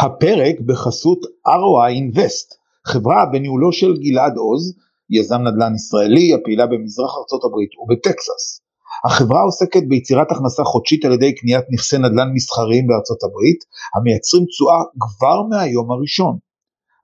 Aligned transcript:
הפרק 0.00 0.60
בחסות 0.66 1.18
ROI 1.46 1.92
Invest, 2.00 2.48
חברה 2.86 3.26
בניהולו 3.32 3.72
של 3.72 3.96
גלעד 3.96 4.36
עוז, 4.36 4.74
יזם 5.10 5.40
נדל"ן 5.42 5.74
ישראלי 5.74 6.34
הפעילה 6.34 6.66
במזרח 6.66 7.10
ארצות 7.18 7.44
הברית 7.44 7.70
ובטקסס. 7.78 8.60
החברה 9.04 9.42
עוסקת 9.42 9.82
ביצירת 9.88 10.30
הכנסה 10.30 10.64
חודשית 10.64 11.04
על 11.04 11.12
ידי 11.12 11.34
קניית 11.34 11.64
נכסי 11.72 11.98
נדל"ן 11.98 12.28
מסחריים 12.34 12.86
בארצות 12.86 13.18
הברית, 13.24 13.60
המייצרים 13.94 14.44
תשואה 14.44 14.80
כבר 15.00 15.42
מהיום 15.42 15.92
הראשון. 15.92 16.36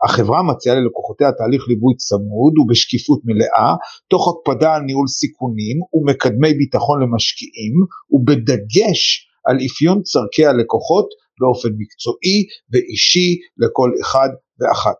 החברה 0.05 0.43
מציעה 0.43 0.77
ללקוחותיה 0.77 1.33
תהליך 1.33 1.63
ליווי 1.69 1.95
צמוד 1.97 2.59
ובשקיפות 2.59 3.21
מלאה, 3.25 3.75
תוך 4.09 4.29
הקפדה 4.29 4.75
על 4.75 4.83
ניהול 4.83 5.09
סיכונים 5.09 5.77
ומקדמי 5.95 6.55
ביטחון 6.55 7.03
למשקיעים, 7.03 7.75
ובדגש 8.11 9.29
על 9.47 9.57
אפיון 9.67 10.03
צורכי 10.03 10.47
הלקוחות 10.47 11.09
באופן 11.41 11.69
מקצועי 11.79 12.39
ואישי 12.71 13.39
לכל 13.59 13.91
אחד 14.03 14.29
ואחת. 14.61 14.97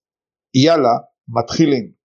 יאללה, 0.55 0.97
מתחילים. 1.29 1.98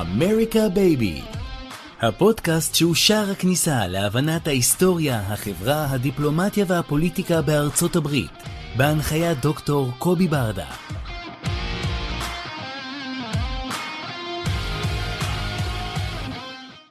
אמריקה 0.00 0.68
בייבי 0.74 1.20
הפודקאסט 2.02 2.74
שהוא 2.74 2.94
שער 2.94 3.30
הכניסה 3.30 3.86
להבנת 3.86 4.46
ההיסטוריה, 4.46 5.20
החברה, 5.20 5.86
הדיפלומטיה 5.90 6.64
והפוליטיקה 6.68 7.42
בארצות 7.42 7.96
הברית, 7.96 8.30
בהנחיית 8.76 9.40
דוקטור 9.40 9.90
קובי 9.98 10.28
ברדה. 10.28 10.66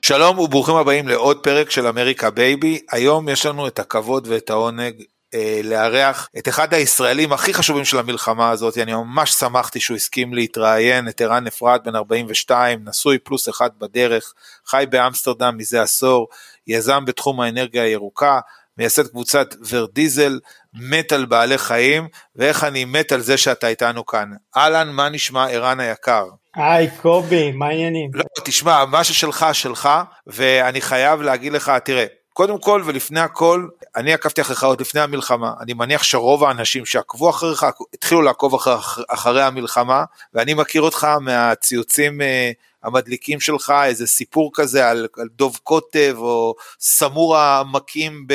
שלום 0.02 0.40
וברוכים 0.40 0.76
הבאים 0.76 1.08
לעוד 1.08 1.38
פרק 1.38 1.70
של 1.70 1.88
אמריקה 1.88 2.30
בייבי. 2.30 2.80
היום 2.92 3.30
יש 3.30 3.46
לנו 3.46 3.68
את 3.68 3.80
הכבוד 3.80 4.28
ואת 4.28 4.50
העונג 4.50 4.94
אה, 5.34 5.60
לארח 5.64 6.30
את 6.38 6.48
אחד 6.48 6.74
הישראלים 6.74 7.34
הכי 7.34 7.54
חשובים 7.54 7.86
של 7.86 8.00
המלחמה 8.00 8.50
הזאת, 8.50 8.78
אני 8.78 8.94
ממש 8.94 9.32
שמחתי 9.32 9.80
שהוא 9.80 9.96
הסכים 9.98 10.34
להתראיין, 10.34 11.08
את 11.08 11.22
ערן 11.22 11.48
אפרת 11.48 11.84
בן 11.84 11.96
42, 11.96 12.80
נשוי 12.88 13.18
פלוס 13.20 13.50
אחד 13.50 13.70
בדרך, 13.80 14.34
חי 14.66 14.86
באמסטרדם 14.90 15.58
מזה 15.58 15.82
עשור, 15.82 16.28
יזם 16.68 17.06
בתחום 17.06 17.42
האנרגיה 17.42 17.84
הירוקה, 17.84 18.40
מייסד 18.78 19.08
קבוצת 19.08 19.56
ורדיזל, 19.70 20.40
מת 20.74 21.12
על 21.12 21.26
בעלי 21.26 21.58
חיים, 21.58 22.08
ואיך 22.36 22.64
אני 22.64 22.86
מת 22.86 23.12
על 23.12 23.22
זה 23.22 23.38
שאתה 23.38 23.68
איתנו 23.68 24.06
כאן. 24.06 24.30
אהלן, 24.58 24.90
מה 24.90 25.10
נשמע 25.10 25.50
ערן 25.50 25.80
היקר? 25.80 26.26
היי 26.56 26.90
קובי, 27.02 27.52
מה 27.52 27.68
העניינים? 27.68 28.10
לא, 28.14 28.24
תשמע, 28.44 28.86
מה 28.86 29.04
ששלך 29.04 29.46
שלך, 29.54 29.90
ואני 30.28 30.82
חייב 30.82 31.22
להגיד 31.22 31.54
לך, 31.54 31.72
תראה, 31.86 32.06
קודם 32.34 32.60
כל 32.60 32.82
ולפני 32.86 33.20
הכל, 33.20 33.68
אני 33.96 34.14
עקבתי 34.14 34.42
אחריך 34.42 34.64
עוד 34.64 34.82
לפני 34.82 35.02
המלחמה, 35.02 35.54
אני 35.62 35.74
מניח 35.74 36.04
שרוב 36.04 36.44
האנשים 36.44 36.86
שעקבו 36.86 37.30
אחריך 37.30 37.66
התחילו 37.94 38.22
לעקוב 38.22 38.56
אחרי, 38.56 38.76
אחרי 39.08 39.44
המלחמה, 39.44 40.04
ואני 40.34 40.54
מכיר 40.54 40.82
אותך 40.82 41.08
מהציוצים 41.22 42.22
אה, 42.22 42.52
המדליקים 42.84 43.40
שלך, 43.40 43.74
איזה 43.86 44.08
סיפור 44.08 44.52
כזה 44.54 44.90
על, 44.90 45.08
על 45.18 45.28
דוב 45.36 45.60
קוטב 45.64 46.16
או 46.18 46.56
סמורה 46.80 47.64
מכים 47.72 48.28
ב... 48.28 48.34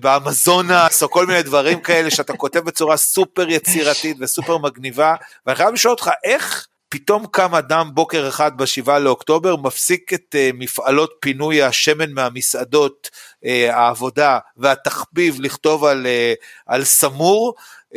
באמזונס 0.00 1.02
או 1.02 1.10
כל 1.10 1.26
מיני 1.26 1.42
דברים 1.42 1.80
כאלה 1.80 2.10
שאתה 2.10 2.32
כותב 2.36 2.58
בצורה 2.58 2.96
סופר 2.96 3.48
יצירתית 3.48 4.16
וסופר 4.20 4.58
מגניבה. 4.58 5.14
ואני 5.46 5.56
חייב 5.56 5.72
לשאול 5.72 5.92
אותך 5.92 6.10
איך 6.24 6.66
פתאום 6.96 7.26
קם 7.30 7.54
אדם 7.54 7.90
בוקר 7.94 8.28
אחד 8.28 8.56
בשבעה 8.56 8.98
לאוקטובר, 8.98 9.56
מפסיק 9.56 10.12
את 10.14 10.34
uh, 10.34 10.56
מפעלות 10.58 11.14
פינוי 11.20 11.62
השמן 11.62 12.12
מהמסעדות, 12.12 13.10
uh, 13.44 13.48
העבודה 13.72 14.38
והתחביב 14.56 15.40
לכתוב 15.40 15.84
על, 15.84 16.06
uh, 16.06 16.44
על 16.66 16.84
סמור, 16.84 17.54
uh, 17.92 17.96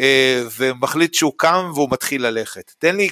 ומחליט 0.58 1.14
שהוא 1.14 1.34
קם 1.38 1.72
והוא 1.74 1.90
מתחיל 1.92 2.26
ללכת. 2.26 2.72
תן 2.80 2.96
לי, 2.96 3.10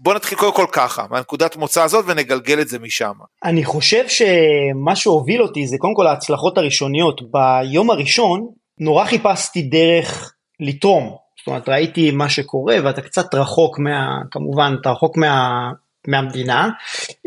בוא 0.00 0.14
נתחיל 0.14 0.38
קודם 0.38 0.54
כל 0.54 0.66
ככה, 0.72 1.06
מהנקודת 1.10 1.56
מוצא 1.56 1.82
הזאת 1.82 2.04
ונגלגל 2.08 2.60
את 2.60 2.68
זה 2.68 2.78
משם. 2.78 3.14
אני 3.44 3.64
חושב 3.64 4.04
שמה 4.08 4.96
שהוביל 4.96 5.42
אותי 5.42 5.66
זה 5.66 5.76
קודם 5.78 5.94
כל 5.94 6.06
ההצלחות 6.06 6.58
הראשוניות. 6.58 7.20
ביום 7.30 7.90
הראשון 7.90 8.48
נורא 8.78 9.04
חיפשתי 9.04 9.62
דרך 9.62 10.34
לתרום. 10.60 11.23
זאת 11.44 11.48
אומרת 11.48 11.68
ראיתי 11.68 12.10
מה 12.10 12.28
שקורה 12.28 12.76
ואתה 12.84 13.02
קצת 13.02 13.34
רחוק 13.34 13.78
מה, 13.78 14.18
כמובן 14.30 14.76
אתה 14.80 14.90
רחוק 14.90 15.16
מה, 15.16 15.70
מהמדינה. 16.08 16.68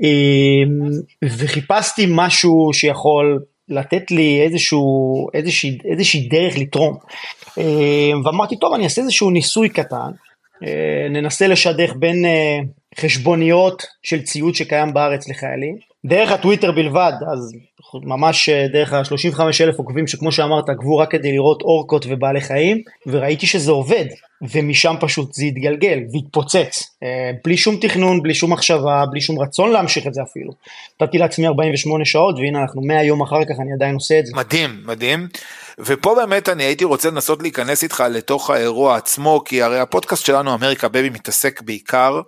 אמ, 0.04 0.90
וחיפשתי 1.24 2.06
משהו 2.10 2.70
שיכול 2.74 3.44
לתת 3.70 4.12
לי 4.12 4.42
איזשהו, 4.42 5.28
איזושהי, 5.34 5.78
איזושהי 5.92 6.28
דרך 6.28 6.58
לתרום. 6.58 6.98
אמ, 7.58 8.22
ואמרתי 8.26 8.56
טוב 8.60 8.74
אני 8.74 8.84
אעשה 8.84 9.02
איזשהו 9.02 9.30
ניסוי 9.30 9.70
קטן 9.70 10.12
אה, 10.64 11.10
ננסה 11.10 11.48
לשדך 11.48 11.94
בין 11.96 12.26
אה, 12.26 12.60
חשבוניות 13.00 13.84
של 14.04 14.22
ציוד 14.22 14.56
שקיים 14.56 14.94
בארץ 14.94 15.30
לחיילים 15.30 15.78
דרך 16.06 16.32
הטוויטר 16.32 16.72
בלבד, 16.72 17.14
אז 17.34 17.52
ממש 17.94 18.50
אה, 18.50 18.68
דרך 18.68 18.94
ה-35 18.94 19.40
אלף 19.62 19.78
עוקבים 19.78 20.08
שכמו 20.08 20.32
שאמרת 20.32 20.70
עקבו 20.70 20.98
רק 20.98 21.12
כדי 21.12 21.32
לראות 21.32 21.62
אורקות 21.62 22.06
ובעלי 22.10 22.42
חיים, 22.42 22.82
וראיתי 23.08 23.48
שזה 23.48 23.72
עובד, 23.72 24.06
ומשם 24.42 24.96
פשוט 25.00 25.34
זה 25.34 25.46
התגלגל 25.46 26.00
והתפוצץ, 26.14 26.96
אה, 27.04 27.32
בלי 27.44 27.58
שום 27.58 27.78
תכנון, 27.82 28.24
בלי 28.24 28.34
שום 28.34 28.54
מחשבה, 28.54 29.06
בלי 29.12 29.22
שום 29.22 29.40
רצון 29.40 29.72
להמשיך 29.72 30.08
את 30.08 30.14
זה 30.14 30.22
אפילו. 30.22 30.52
נתתי 31.02 31.18
לעצמי 31.18 31.48
48 31.48 32.06
שעות 32.06 32.36
והנה 32.40 32.62
אנחנו 32.62 32.82
100 32.82 33.04
יום 33.04 33.22
אחר 33.22 33.46
כך 33.46 33.56
אני 33.60 33.74
עדיין 33.74 33.96
עושה 33.96 34.20
את 34.20 34.26
זה. 34.26 34.34
מדהים, 34.36 34.82
מדהים. 34.86 35.28
ופה 35.80 36.16
באמת 36.16 36.50
אני 36.50 36.64
הייתי 36.64 36.86
רוצה 36.86 37.10
לנסות 37.10 37.42
להיכנס 37.42 37.84
איתך 37.84 38.04
לתוך 38.12 38.50
האירוע 38.50 38.96
עצמו, 38.96 39.42
כי 39.46 39.62
הרי 39.62 39.80
הפודקאסט 39.80 40.26
שלנו 40.26 40.54
אמריקה 40.54 40.88
בבי 40.88 41.10
מתעסק 41.10 41.62
בעיקר 41.62 42.22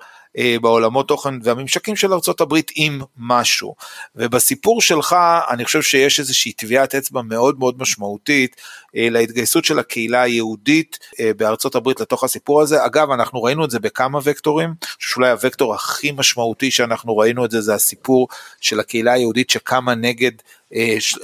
בעולמות 0.61 1.07
תוכן 1.07 1.33
והממשקים 1.43 1.95
של 1.95 2.13
הברית 2.41 2.71
עם 2.75 3.01
משהו. 3.17 3.75
ובסיפור 4.15 4.81
שלך 4.81 5.15
אני 5.49 5.65
חושב 5.65 5.81
שיש 5.81 6.19
איזושהי 6.19 6.51
טביעת 6.51 6.95
אצבע 6.95 7.21
מאוד 7.21 7.59
מאוד 7.59 7.75
משמעותית 7.79 8.55
אה, 8.95 9.07
להתגייסות 9.11 9.65
של 9.65 9.79
הקהילה 9.79 10.21
היהודית 10.21 10.99
אה, 11.19 11.31
בארצות 11.37 11.75
הברית 11.75 11.99
לתוך 11.99 12.23
הסיפור 12.23 12.61
הזה. 12.61 12.85
אגב, 12.85 13.11
אנחנו 13.11 13.43
ראינו 13.43 13.65
את 13.65 13.71
זה 13.71 13.79
בכמה 13.79 14.19
וקטורים, 14.23 14.69
אני 14.69 14.87
חושב 14.97 15.09
שאולי 15.09 15.29
הוקטור 15.43 15.73
הכי 15.73 16.11
משמעותי 16.11 16.71
שאנחנו 16.71 17.17
ראינו 17.17 17.45
את 17.45 17.51
זה, 17.51 17.61
זה 17.61 17.73
הסיפור 17.73 18.27
של 18.61 18.79
הקהילה 18.79 19.13
היהודית 19.13 19.49
שקמה 19.49 19.95
נגד 19.95 20.31
אה, 20.31 20.43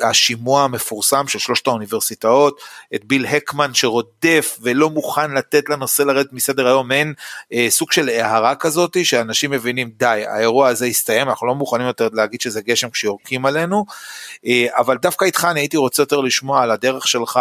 השימוע 0.03 0.63
המפורסם 0.63 1.27
של 1.27 1.39
שלושת 1.39 1.67
האוניברסיטאות, 1.67 2.59
את 2.95 3.05
ביל 3.05 3.25
הקמן 3.25 3.73
שרודף 3.73 4.57
ולא 4.61 4.89
מוכן 4.89 5.31
לתת 5.31 5.69
לנושא 5.69 6.03
לרדת 6.03 6.33
מסדר 6.33 6.67
היום, 6.67 6.91
אין 6.91 7.13
אה, 7.53 7.67
סוג 7.69 7.91
של 7.91 8.09
הערה 8.09 8.55
כזאת 8.55 8.97
שאנשים 9.03 9.51
מבינים 9.51 9.89
די 9.97 10.23
האירוע 10.27 10.67
הזה 10.67 10.85
הסתיים 10.85 11.29
אנחנו 11.29 11.47
לא 11.47 11.55
מוכנים 11.55 11.87
יותר 11.87 12.07
להגיד 12.13 12.41
שזה 12.41 12.61
גשם 12.61 12.89
כשיורקים 12.89 13.45
עלינו, 13.45 13.85
אה, 14.45 14.65
אבל 14.71 14.97
דווקא 14.97 15.25
איתך 15.25 15.47
אני 15.51 15.59
הייתי 15.59 15.77
רוצה 15.77 16.01
יותר 16.01 16.21
לשמוע 16.21 16.63
על 16.63 16.71
הדרך 16.71 17.07
שלך 17.07 17.39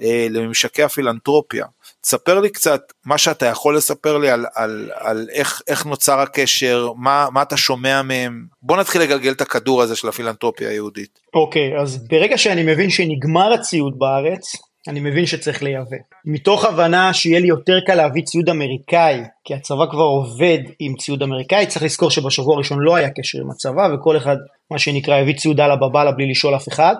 אה, 0.00 0.26
לממשקי 0.30 0.82
הפילנטרופיה. 0.82 1.64
תספר 2.06 2.40
לי 2.40 2.50
קצת 2.50 2.92
מה 3.04 3.18
שאתה 3.18 3.46
יכול 3.46 3.76
לספר 3.76 4.18
לי 4.18 4.30
על, 4.30 4.46
על, 4.54 4.90
על 4.94 5.28
איך, 5.32 5.62
איך 5.68 5.86
נוצר 5.86 6.20
הקשר, 6.20 6.88
מה, 6.96 7.26
מה 7.32 7.42
אתה 7.42 7.56
שומע 7.56 8.02
מהם. 8.02 8.46
בוא 8.62 8.76
נתחיל 8.76 9.02
לגלגל 9.02 9.32
את 9.32 9.40
הכדור 9.40 9.82
הזה 9.82 9.96
של 9.96 10.08
הפילנטרופיה 10.08 10.68
היהודית. 10.68 11.20
אוקיי, 11.34 11.76
okay, 11.76 11.80
אז 11.80 12.06
ברגע 12.08 12.38
שאני 12.38 12.62
מבין 12.62 12.90
שנגמר 12.90 13.52
הציוד 13.52 13.98
בארץ, 13.98 14.56
אני 14.88 15.00
מבין 15.00 15.26
שצריך 15.26 15.62
לייבא. 15.62 15.96
מתוך 16.24 16.64
הבנה 16.64 17.12
שיהיה 17.14 17.40
לי 17.40 17.48
יותר 17.48 17.80
קל 17.86 17.94
להביא 17.94 18.22
ציוד 18.22 18.48
אמריקאי, 18.48 19.20
כי 19.44 19.54
הצבא 19.54 19.86
כבר 19.90 20.04
עובד 20.04 20.58
עם 20.78 20.94
ציוד 20.96 21.22
אמריקאי, 21.22 21.66
צריך 21.66 21.84
לזכור 21.84 22.10
שבשבוע 22.10 22.54
הראשון 22.54 22.78
לא 22.80 22.96
היה 22.96 23.10
קשר 23.10 23.38
עם 23.40 23.50
הצבא, 23.50 23.88
וכל 23.94 24.16
אחד, 24.16 24.36
מה 24.70 24.78
שנקרא, 24.78 25.16
הביא 25.16 25.34
ציוד 25.34 25.60
אללה 25.60 25.76
בבאללה 25.76 26.12
בלי 26.12 26.30
לשאול 26.30 26.56
אף 26.56 26.68
אחד. 26.68 26.94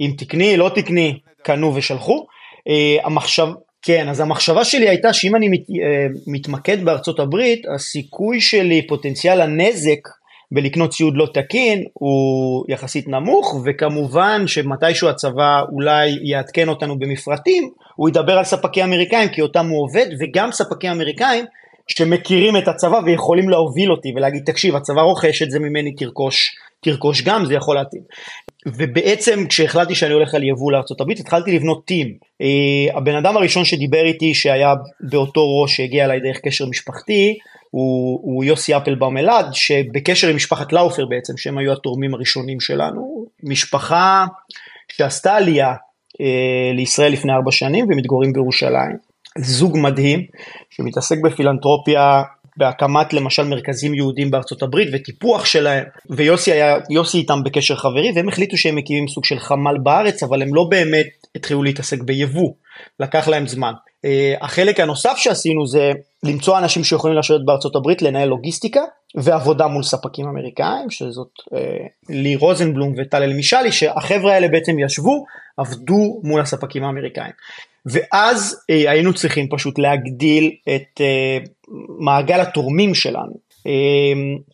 אם 0.00 0.10
תקני, 0.18 0.56
לא 0.56 0.70
תקני, 0.74 1.18
קנו 1.42 1.74
ושלחו. 1.74 2.26
Uh, 2.68 3.06
המחשב, 3.06 3.46
כן, 3.82 4.08
אז 4.08 4.20
המחשבה 4.20 4.64
שלי 4.64 4.88
הייתה 4.88 5.12
שאם 5.12 5.36
אני 5.36 5.48
מת, 5.48 5.60
uh, 5.60 5.72
מתמקד 6.26 6.84
בארצות 6.84 7.20
הברית, 7.20 7.66
הסיכוי 7.74 8.40
שלי, 8.40 8.86
פוטנציאל 8.86 9.40
הנזק 9.40 10.08
בלקנות 10.52 10.90
ציוד 10.90 11.14
לא 11.16 11.26
תקין 11.34 11.84
הוא 11.92 12.64
יחסית 12.68 13.08
נמוך, 13.08 13.60
וכמובן 13.64 14.46
שמתישהו 14.46 15.08
הצבא 15.08 15.62
אולי 15.72 16.18
יעדכן 16.22 16.68
אותנו 16.68 16.98
במפרטים, 16.98 17.70
הוא 17.96 18.08
ידבר 18.08 18.38
על 18.38 18.44
ספקי 18.44 18.84
אמריקאים 18.84 19.28
כי 19.28 19.42
אותם 19.42 19.66
הוא 19.68 19.82
עובד, 19.82 20.06
וגם 20.20 20.52
ספקי 20.52 20.90
אמריקאים 20.90 21.44
שמכירים 21.88 22.56
את 22.56 22.68
הצבא 22.68 23.00
ויכולים 23.04 23.48
להוביל 23.48 23.90
אותי 23.90 24.12
ולהגיד 24.16 24.42
תקשיב 24.46 24.76
הצבא 24.76 25.00
רוכש 25.00 25.42
את 25.42 25.50
זה 25.50 25.58
ממני 25.58 25.94
תרכוש, 25.94 26.50
תרכוש 26.80 27.22
גם 27.22 27.44
זה 27.44 27.54
יכול 27.54 27.76
להתאים. 27.76 28.02
ובעצם 28.66 29.46
כשהחלטתי 29.48 29.94
שאני 29.94 30.12
הולך 30.12 30.34
על 30.34 30.42
יבוא 30.42 30.72
לארה"ב 30.72 31.10
התחלתי 31.10 31.52
לבנות 31.52 31.84
טים. 31.84 32.16
Uh, 32.42 32.96
הבן 32.96 33.14
אדם 33.14 33.36
הראשון 33.36 33.64
שדיבר 33.64 34.04
איתי 34.04 34.34
שהיה 34.34 34.74
באותו 35.00 35.60
ראש 35.60 35.76
שהגיע 35.76 36.04
אליי 36.04 36.20
דרך 36.20 36.40
קשר 36.40 36.66
משפחתי 36.66 37.38
הוא, 37.70 38.20
הוא 38.22 38.44
יוסי 38.44 38.76
אפלבאום 38.76 39.16
אלעד 39.16 39.46
שבקשר 39.52 40.28
עם 40.28 40.36
משפחת 40.36 40.72
לאופר 40.72 41.06
בעצם 41.06 41.36
שהם 41.36 41.58
היו 41.58 41.72
התורמים 41.72 42.14
הראשונים 42.14 42.60
שלנו 42.60 43.26
משפחה 43.42 44.26
שעשתה 44.92 45.34
עלייה 45.34 45.72
uh, 45.72 46.74
לישראל 46.74 47.12
לפני 47.12 47.32
ארבע 47.32 47.52
שנים 47.52 47.84
ומתגוררים 47.88 48.32
בירושלים 48.32 49.11
זוג 49.38 49.78
מדהים 49.78 50.26
שמתעסק 50.70 51.16
בפילנטרופיה 51.24 52.22
בהקמת 52.56 53.12
למשל 53.12 53.42
מרכזים 53.44 53.94
יהודים 53.94 54.30
בארצות 54.30 54.62
הברית 54.62 54.88
וטיפוח 54.92 55.44
שלהם 55.44 55.84
ויוסי 56.10 56.52
היה 56.52 56.78
יוסי 56.90 57.18
איתם 57.18 57.42
בקשר 57.44 57.76
חברי 57.76 58.12
והם 58.14 58.28
החליטו 58.28 58.56
שהם 58.56 58.76
מקימים 58.76 59.08
סוג 59.08 59.24
של 59.24 59.38
חמ"ל 59.38 59.78
בארץ 59.82 60.22
אבל 60.22 60.42
הם 60.42 60.54
לא 60.54 60.64
באמת 60.70 61.06
התחילו 61.34 61.62
להתעסק 61.62 62.02
ביבוא 62.02 62.50
לקח 63.00 63.28
להם 63.28 63.46
זמן. 63.46 63.72
Uh, 64.06 64.44
החלק 64.44 64.80
הנוסף 64.80 65.14
שעשינו 65.16 65.66
זה 65.66 65.92
למצוא 66.22 66.58
אנשים 66.58 66.84
שיכולים 66.84 67.18
לשבת 67.18 67.40
בארצות 67.44 67.76
הברית 67.76 68.02
לנהל 68.02 68.28
לוגיסטיקה 68.28 68.80
ועבודה 69.14 69.66
מול 69.66 69.82
ספקים 69.82 70.26
אמריקאים 70.26 70.90
שזאת 70.90 71.28
uh, 71.38 71.56
לי 72.08 72.36
רוזנבלום 72.36 72.94
וטל 72.98 73.22
אלמישלי 73.22 73.72
שהחבר'ה 73.72 74.34
האלה 74.34 74.48
בעצם 74.48 74.78
ישבו 74.78 75.24
עבדו 75.56 76.20
מול 76.24 76.40
הספקים 76.40 76.84
האמריקאים. 76.84 77.32
ואז 77.86 78.56
אה, 78.70 78.90
היינו 78.90 79.14
צריכים 79.14 79.48
פשוט 79.50 79.78
להגדיל 79.78 80.50
את 80.74 81.00
אה, 81.00 81.38
מעגל 81.98 82.40
התורמים 82.40 82.94
שלנו. 82.94 83.32
אה, 83.66 83.72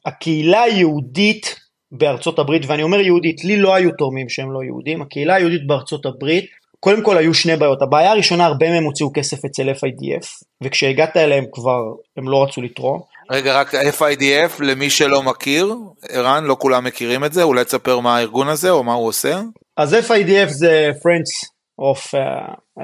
הקהילה 0.07 0.63
היהודית 0.63 1.57
בארצות 1.93 2.39
הברית, 2.39 2.63
ואני 2.67 2.83
אומר 2.83 3.01
יהודית, 3.01 3.45
לי 3.45 3.57
לא 3.57 3.75
היו 3.75 3.91
תורמים 3.91 4.29
שהם 4.29 4.53
לא 4.53 4.63
יהודים, 4.65 5.03
הקהילה 5.03 5.35
היהודית 5.35 5.67
בארצות 5.67 6.07
הברית, 6.07 6.45
קודם 6.81 7.03
כל 7.03 7.19
היו 7.19 7.35
שני 7.35 7.57
בעיות, 7.57 7.83
הבעיה 7.83 8.11
הראשונה 8.11 8.47
הרבה 8.47 8.71
מהם 8.71 8.85
הוציאו 8.85 9.11
כסף 9.15 9.45
אצל 9.45 9.71
FIDF, 9.71 10.27
וכשהגעת 10.65 11.17
אליהם 11.17 11.45
כבר 11.53 11.81
הם 12.17 12.29
לא 12.29 12.43
רצו 12.43 12.63
לתרום. 12.63 13.01
רגע, 13.31 13.61
רק 13.61 13.75
FIDF, 13.75 14.61
למי 14.61 14.91
שלא 14.91 15.23
מכיר, 15.23 15.75
ערן, 16.09 16.45
לא 16.45 16.57
כולם 16.59 16.85
מכירים 16.85 17.25
את 17.25 17.33
זה, 17.33 17.43
אולי 17.43 17.65
תספר 17.65 18.01
מה 18.01 18.17
הארגון 18.17 18.49
הזה 18.49 18.71
או 18.71 18.85
מה 18.85 18.93
הוא 18.93 19.07
עושה? 19.07 19.41
אז 19.77 19.95
FIDF 19.95 20.49
זה 20.49 20.91
Friends 21.03 21.58
of 21.79 22.15
uh, 22.15 22.53
uh, 22.79 22.83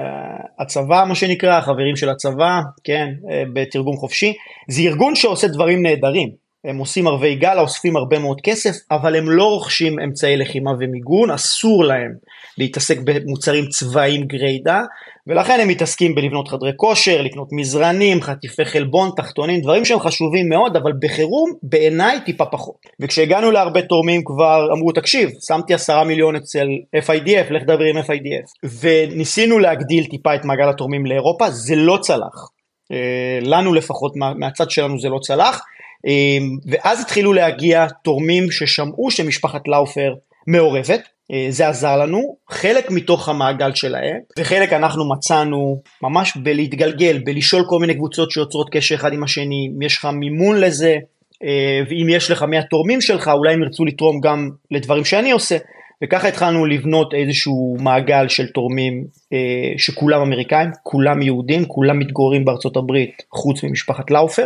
הצבא 0.59 1.05
מה 1.07 1.15
שנקרא, 1.15 1.57
החברים 1.57 1.95
של 1.95 2.09
הצבא, 2.09 2.61
כן, 2.83 3.07
uh, 3.23 3.29
בתרגום 3.53 3.95
חופשי. 3.95 4.33
זה 4.69 4.81
ארגון 4.81 5.15
שעושה 5.15 5.47
דברים 5.47 5.83
נהדרים. 5.83 6.44
הם 6.69 6.77
עושים 6.77 7.07
ערבי 7.07 7.35
גל, 7.35 7.59
אוספים 7.59 7.95
הרבה 7.95 8.19
מאוד 8.19 8.41
כסף, 8.41 8.71
אבל 8.91 9.15
הם 9.15 9.29
לא 9.29 9.43
רוכשים 9.43 9.99
אמצעי 9.99 10.37
לחימה 10.37 10.71
ומיגון, 10.79 11.31
אסור 11.31 11.83
להם 11.83 12.11
להתעסק 12.57 12.97
במוצרים 13.05 13.65
צבאיים 13.65 14.23
גריידה, 14.23 14.81
ולכן 15.27 15.59
הם 15.59 15.67
מתעסקים 15.67 16.15
בלבנות 16.15 16.47
חדרי 16.47 16.71
כושר, 16.75 17.21
לקנות 17.21 17.47
מזרנים, 17.51 18.21
חטיפי 18.21 18.65
חלבון, 18.65 19.09
תחתונים, 19.17 19.61
דברים 19.61 19.85
שהם 19.85 19.99
חשובים 19.99 20.49
מאוד, 20.49 20.75
אבל 20.75 20.91
בחירום 21.01 21.51
בעיניי 21.63 22.19
טיפה 22.25 22.45
פחות. 22.45 22.75
וכשהגענו 23.01 23.51
להרבה 23.51 23.81
תורמים 23.81 24.21
כבר 24.25 24.67
אמרו, 24.77 24.91
תקשיב, 24.91 25.29
שמתי 25.47 25.73
עשרה 25.73 26.03
מיליון 26.03 26.35
אצל 26.35 26.67
FIDF, 26.95 27.53
לך 27.53 27.63
דבר 27.63 27.83
עם 27.83 27.97
FIDF. 27.97 28.67
וניסינו 28.81 29.59
להגדיל 29.59 30.05
טיפה 30.05 30.35
את 30.35 30.45
מעגל 30.45 30.69
התורמים 30.69 31.05
לאירופה, 31.05 31.49
זה 31.49 31.75
לא 31.75 31.97
צלח. 32.01 32.49
אה, 32.91 33.39
לנו 33.41 33.73
לפחות, 33.73 34.13
מהצד 34.39 34.69
שלנו 34.69 34.99
זה 34.99 35.09
לא 35.09 35.19
צלח. 35.19 35.61
אה, 36.07 36.37
ואז 36.65 37.01
התחילו 37.01 37.33
להגיע 37.33 37.87
תורמים 38.03 38.51
ששמעו 38.51 39.11
שמשפחת 39.11 39.67
לאופר 39.67 40.13
מעורבת, 40.47 41.01
אה, 41.31 41.47
זה 41.49 41.67
עזר 41.67 41.97
לנו, 41.97 42.35
חלק 42.49 42.91
מתוך 42.91 43.29
המעגל 43.29 43.73
שלהם, 43.73 44.17
וחלק 44.39 44.73
אנחנו 44.73 45.09
מצאנו 45.09 45.81
ממש 46.01 46.37
בלהתגלגל, 46.37 47.17
בלשאול 47.25 47.63
כל 47.69 47.79
מיני 47.79 47.93
קבוצות 47.93 48.31
שיוצרות 48.31 48.69
קשר 48.71 48.95
אחד 48.95 49.13
עם 49.13 49.23
השני, 49.23 49.69
אם 49.75 49.81
יש 49.81 49.97
לך 49.97 50.05
מימון 50.05 50.59
לזה, 50.59 50.97
אה, 51.43 51.81
ואם 51.89 52.07
יש 52.09 52.31
לך 52.31 52.43
מהתורמים 52.43 53.01
שלך, 53.01 53.27
אולי 53.27 53.53
הם 53.53 53.63
ירצו 53.63 53.85
לתרום 53.85 54.19
גם 54.21 54.49
לדברים 54.71 55.05
שאני 55.05 55.31
עושה, 55.31 55.57
וככה 56.03 56.27
התחלנו 56.27 56.65
לבנות 56.65 57.13
איזשהו 57.13 57.77
מעגל 57.79 58.27
של 58.27 58.47
תורמים 58.47 59.05
אה, 59.33 59.73
שכולם 59.77 60.21
אמריקאים, 60.21 60.69
כולם 60.83 61.21
יהודים, 61.21 61.65
כולם 61.65 61.99
מתגוררים 61.99 62.45
בארצות 62.45 62.77
הברית, 62.77 63.23
חוץ 63.31 63.63
ממשפחת 63.63 64.11
לאופר, 64.11 64.45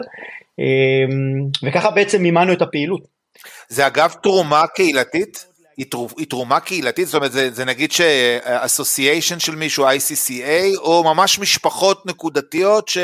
וככה 1.64 1.92
בעצם 1.92 2.22
מימנו 2.22 2.54
את 2.54 2.62
הפעילות. 2.62 3.02
זה 3.70 3.88
אגב 3.88 4.14
תרומה 4.24 4.64
קהילתית? 4.76 5.46
היא 6.18 6.28
תרומה 6.30 6.60
קהילתית? 6.60 7.06
זאת 7.06 7.16
אומרת, 7.16 7.32
זה, 7.32 7.52
זה 7.52 7.66
נגיד 7.66 7.92
שאסוסיישן 7.92 9.40
של 9.40 9.56
מישהו, 9.56 9.86
ICCA, 9.88 10.78
או 10.78 11.04
ממש 11.04 11.40
משפחות 11.40 12.06
נקודתיות 12.06 12.88
ש... 12.88 12.98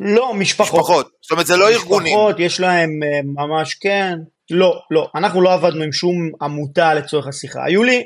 לא, 0.00 0.34
משפחות. 0.34 0.80
משפחות, 0.80 1.10
זאת 1.22 1.30
אומרת 1.30 1.46
זה 1.46 1.56
לא 1.56 1.66
משפחות, 1.68 1.82
ארגונים. 1.82 2.16
משפחות, 2.16 2.40
יש 2.40 2.60
להם 2.60 2.90
אה, 3.02 3.20
ממש, 3.24 3.74
כן. 3.74 4.14
לא, 4.50 4.78
לא, 4.90 5.08
אנחנו 5.14 5.40
לא 5.40 5.52
עבדנו 5.52 5.84
עם 5.84 5.92
שום 5.92 6.30
עמותה 6.42 6.94
לצורך 6.94 7.26
השיחה. 7.26 7.64
היו 7.64 7.82
לי 7.82 8.04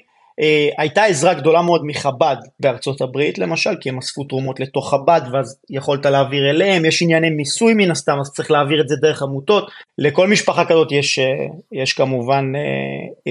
הייתה 0.78 1.04
עזרה 1.04 1.34
גדולה 1.34 1.62
מאוד 1.62 1.80
מחב"ד 1.84 2.36
בארצות 2.60 3.00
הברית 3.00 3.38
למשל, 3.38 3.70
כי 3.80 3.88
הם 3.88 3.98
אספו 3.98 4.24
תרומות 4.24 4.60
לתוך 4.60 4.90
חב"ד 4.90 5.20
ואז 5.32 5.58
יכולת 5.70 6.06
להעביר 6.06 6.50
אליהם, 6.50 6.84
יש 6.84 7.02
ענייני 7.02 7.30
מיסוי 7.30 7.74
מן 7.74 7.90
הסתם, 7.90 8.18
אז 8.20 8.30
צריך 8.30 8.50
להעביר 8.50 8.80
את 8.80 8.88
זה 8.88 8.96
דרך 8.96 9.22
עמותות. 9.22 9.70
לכל 9.98 10.28
משפחה 10.28 10.64
כזאת 10.64 10.92
יש, 10.92 11.18
אה, 11.18 11.24
יש 11.72 11.92
כמובן 11.92 12.52
אה, 12.56 12.60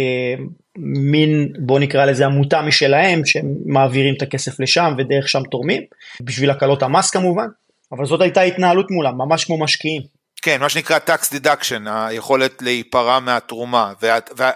אה, 0.01 0.43
מין, 0.77 1.53
בוא 1.59 1.79
נקרא 1.79 2.05
לזה 2.05 2.25
עמותה 2.25 2.61
משלהם, 2.61 3.25
שהם 3.25 3.55
מעבירים 3.65 4.13
את 4.17 4.21
הכסף 4.21 4.59
לשם 4.59 4.93
ודרך 4.97 5.29
שם 5.29 5.41
תורמים, 5.51 5.81
בשביל 6.21 6.49
הקלות 6.49 6.83
המס 6.83 7.09
כמובן, 7.09 7.47
אבל 7.91 8.05
זאת 8.05 8.21
הייתה 8.21 8.41
התנהלות 8.41 8.91
מולם, 8.91 9.17
ממש 9.17 9.45
כמו 9.45 9.59
משקיעים. 9.59 10.18
כן, 10.41 10.59
מה 10.59 10.69
שנקרא 10.69 10.97
tax 11.07 11.33
deduction, 11.33 11.89
היכולת 11.89 12.61
להיפרע 12.61 13.19
מהתרומה, 13.19 13.93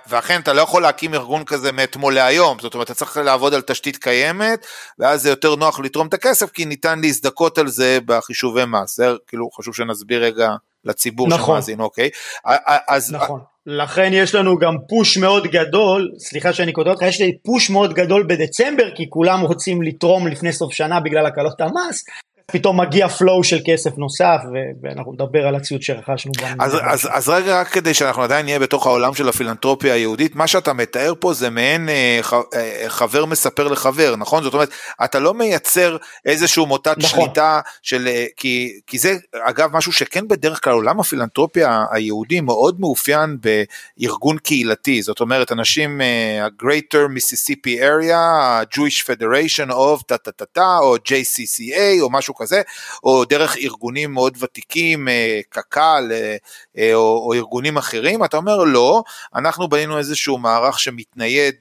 ואכן 0.08 0.40
אתה 0.40 0.54
לא 0.54 0.62
יכול 0.62 0.82
להקים 0.82 1.14
ארגון 1.14 1.44
כזה 1.44 1.72
מאתמול 1.72 2.14
להיום, 2.14 2.58
זאת 2.60 2.74
אומרת 2.74 2.88
אתה 2.88 2.96
צריך 2.96 3.18
לעבוד 3.18 3.54
על 3.54 3.62
תשתית 3.62 3.98
קיימת, 3.98 4.66
ואז 5.00 5.22
זה 5.22 5.30
יותר 5.30 5.56
נוח 5.56 5.80
לתרום 5.80 6.08
את 6.08 6.14
הכסף, 6.14 6.52
כי 6.52 6.66
ניתן 6.66 7.00
להזדכות 7.00 7.58
על 7.58 7.68
זה 7.68 8.00
בחישובי 8.06 8.66
מס, 8.68 8.98
זה 8.98 9.12
כאילו 9.28 9.50
חשוב 9.52 9.76
שנסביר 9.76 10.24
רגע 10.24 10.50
לציבור 10.86 11.28
נכון. 11.28 11.56
שמאזין, 11.56 11.80
אוקיי? 11.80 12.10
אז... 12.88 13.14
נכון. 13.14 13.40
לכן 13.66 14.10
יש 14.14 14.36
לנו 14.36 14.58
גם 14.58 14.74
פוש 14.90 15.18
מאוד 15.18 15.48
גדול, 15.48 16.10
סליחה 16.20 16.54
שאני 16.54 16.74
כותב 16.74 16.90
אותך, 16.90 17.02
יש 17.02 17.22
לי 17.22 17.38
פוש 17.44 17.70
מאוד 17.70 17.94
גדול 17.94 18.26
בדצמבר, 18.30 18.96
כי 18.96 19.10
כולם 19.10 19.42
רוצים 19.42 19.82
לתרום 19.82 20.28
לפני 20.28 20.54
סוף 20.54 20.74
שנה 20.74 21.00
בגלל 21.00 21.26
הקלות 21.26 21.62
המס, 21.62 22.04
פתאום 22.46 22.80
מגיע 22.80 23.08
flow 23.08 23.44
של 23.44 23.60
כסף 23.66 23.98
נוסף 23.98 24.38
ואנחנו 24.82 25.14
נדבר 25.14 25.48
על 25.48 25.56
הציוד 25.56 25.82
שרכשנו. 25.82 26.32
אז, 26.60 26.78
אז, 26.82 27.10
אז 27.12 27.30
רגע 27.30 27.60
רק 27.60 27.68
כדי 27.68 27.94
שאנחנו 27.94 28.24
עדיין 28.24 28.46
נהיה 28.46 28.60
בתוך 28.60 28.88
העולם 28.88 29.14
של 29.14 29.30
הפילנטרופיה 29.30 29.94
היהודית 29.94 30.36
מה 30.36 30.48
שאתה 30.48 30.74
מתאר 30.74 31.14
פה 31.20 31.34
זה 31.34 31.50
מעין 31.50 31.90
אה, 31.90 32.20
ח, 32.22 32.34
אה, 32.34 32.86
חבר 32.88 33.26
מספר 33.26 33.68
לחבר 33.68 34.16
נכון 34.16 34.44
זאת 34.44 34.54
אומרת 34.54 34.70
אתה 35.04 35.20
לא 35.20 35.34
מייצר 35.34 35.98
איזשהו 36.26 36.66
מוטת 36.66 36.98
נכון. 36.98 37.26
שליטה 37.26 37.60
של 37.82 38.08
אה, 38.08 38.26
כי, 38.38 38.80
כי 38.88 38.98
זה 38.98 39.16
אגב 39.44 39.70
משהו 39.74 39.92
שכן 39.92 40.28
בדרך 40.28 40.64
כלל 40.64 40.74
עולם 40.74 41.00
הפילנטרופיה 41.00 41.86
היהודי 41.92 42.42
מאוד 42.42 42.80
מאופיין 42.80 43.38
בארגון 44.00 44.38
קהילתי 44.38 45.02
זאת 45.02 45.20
אומרת 45.20 45.52
אנשים 45.52 46.02
אה, 46.02 46.46
ה-Greater 46.46 47.18
Mississippi 47.18 47.80
Area, 47.80 48.14
ה-Jewish 48.14 49.04
Federation 49.04 49.72
of 49.72 50.04
טה 50.08 50.18
טה 50.18 50.46
טה 50.46 50.78
או 50.82 50.96
JCCA 50.96 52.02
או 52.02 52.10
משהו 52.10 52.33
כזה, 52.38 52.62
או 53.04 53.26
דרך 53.26 53.58
ארגונים 53.58 54.14
מאוד 54.14 54.38
ותיקים, 54.40 55.08
אה, 55.08 55.40
קק"ל 55.50 56.12
אה, 56.12 56.36
אה, 56.78 56.94
או, 56.94 57.24
או 57.26 57.34
ארגונים 57.34 57.78
אחרים, 57.78 58.24
אתה 58.24 58.38
אומר 58.38 58.58
לא, 58.58 59.04
אנחנו 59.36 59.68
בנינו 59.68 59.98
איזשהו 59.98 60.38
מערך 60.38 60.80
שמתנייד 60.80 61.56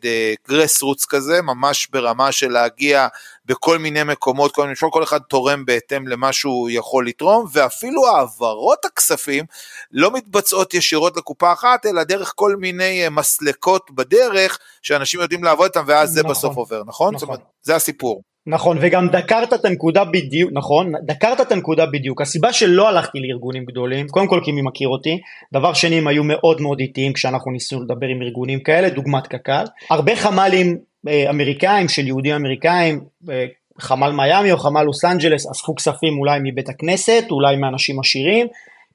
גרס 0.49 0.83
רוץ 0.83 1.05
כזה, 1.05 1.43
ממש 1.43 1.88
ברמה 1.93 2.33
של 2.33 2.52
להגיע 2.52 3.09
בכל 3.47 3.79
מיני 3.79 4.02
מקומות, 4.02 4.52
כל, 4.52 4.62
מיני, 4.62 4.75
כל 4.91 5.02
אחד 5.02 5.19
תורם 5.19 5.64
בהתאם 5.64 6.09
למה 6.09 6.33
שהוא 6.33 6.71
יכול 6.71 7.07
לתרום, 7.07 7.47
ואפילו 7.52 8.09
העברות 8.09 8.85
הכספים 8.85 9.45
לא 9.93 10.11
מתבצעות 10.11 10.75
ישירות 10.75 11.17
לקופה 11.17 11.52
אחת, 11.52 11.87
אלא 11.87 12.05
דרך 12.05 12.33
כל 12.37 12.57
מיני 12.57 13.09
מסלקות 13.11 13.91
בדרך, 13.91 14.59
שאנשים 14.83 15.21
יודעים 15.21 15.45
לעבוד 15.45 15.67
איתם, 15.67 15.85
ואז 15.87 16.19
נכון, 16.19 16.23
זה 16.23 16.29
בסוף 16.29 16.57
עובר, 16.57 16.83
נכון? 16.87 17.14
נכון. 17.14 17.19
זאת 17.19 17.23
אומרת, 17.23 17.41
זה 17.62 17.76
הסיפור. 17.76 18.23
נכון, 18.47 18.79
וגם 18.81 19.09
דקרת 19.09 19.53
את 19.53 19.65
הנקודה 19.65 20.05
בדיוק, 20.05 20.51
נכון, 20.55 20.93
דקרת 21.07 21.41
את 21.41 21.53
הנקודה 21.53 21.87
בדיוק. 21.87 22.21
הסיבה 22.21 22.53
שלא 22.53 22.89
הלכתי 22.89 23.19
לארגונים 23.21 23.65
גדולים, 23.65 24.09
קודם 24.09 24.27
כל 24.27 24.41
כי 24.45 24.53
מי 24.53 24.63
מכיר 24.63 24.89
אותי, 24.89 25.21
דבר 25.53 25.73
שני 25.73 25.99
הם 25.99 26.07
היו 26.07 26.25
מאוד 26.25 26.61
מאוד 26.61 26.81
איטיים 26.81 27.13
כשאנחנו 27.13 27.53
ניסינו 27.53 27.83
לדבר 27.83 28.07
עם 28.07 28.23
ארגונים 28.23 28.61
כאלה, 28.61 28.89
דוגמת 28.89 29.27
קק"ל. 29.27 29.65
הרבה 29.91 30.17
חמ"לים 30.17 30.79
אה, 31.09 31.31
אמריקאים 31.31 31.89
של 31.89 32.07
יהודים 32.07 32.35
אמריקאים, 32.35 33.01
אה, 33.31 33.47
חמ"ל 33.81 34.13
מיאמי 34.13 34.53
או 34.53 34.59
חמ"ל 34.59 34.83
לוס 34.83 35.05
אנג'לס 35.05 35.51
אספו 35.51 35.75
כספים 35.75 36.19
אולי 36.19 36.41
מבית 36.43 36.69
הכנסת, 36.69 37.25
אולי 37.31 37.57
מאנשים 37.57 38.01
עשירים. 38.01 38.47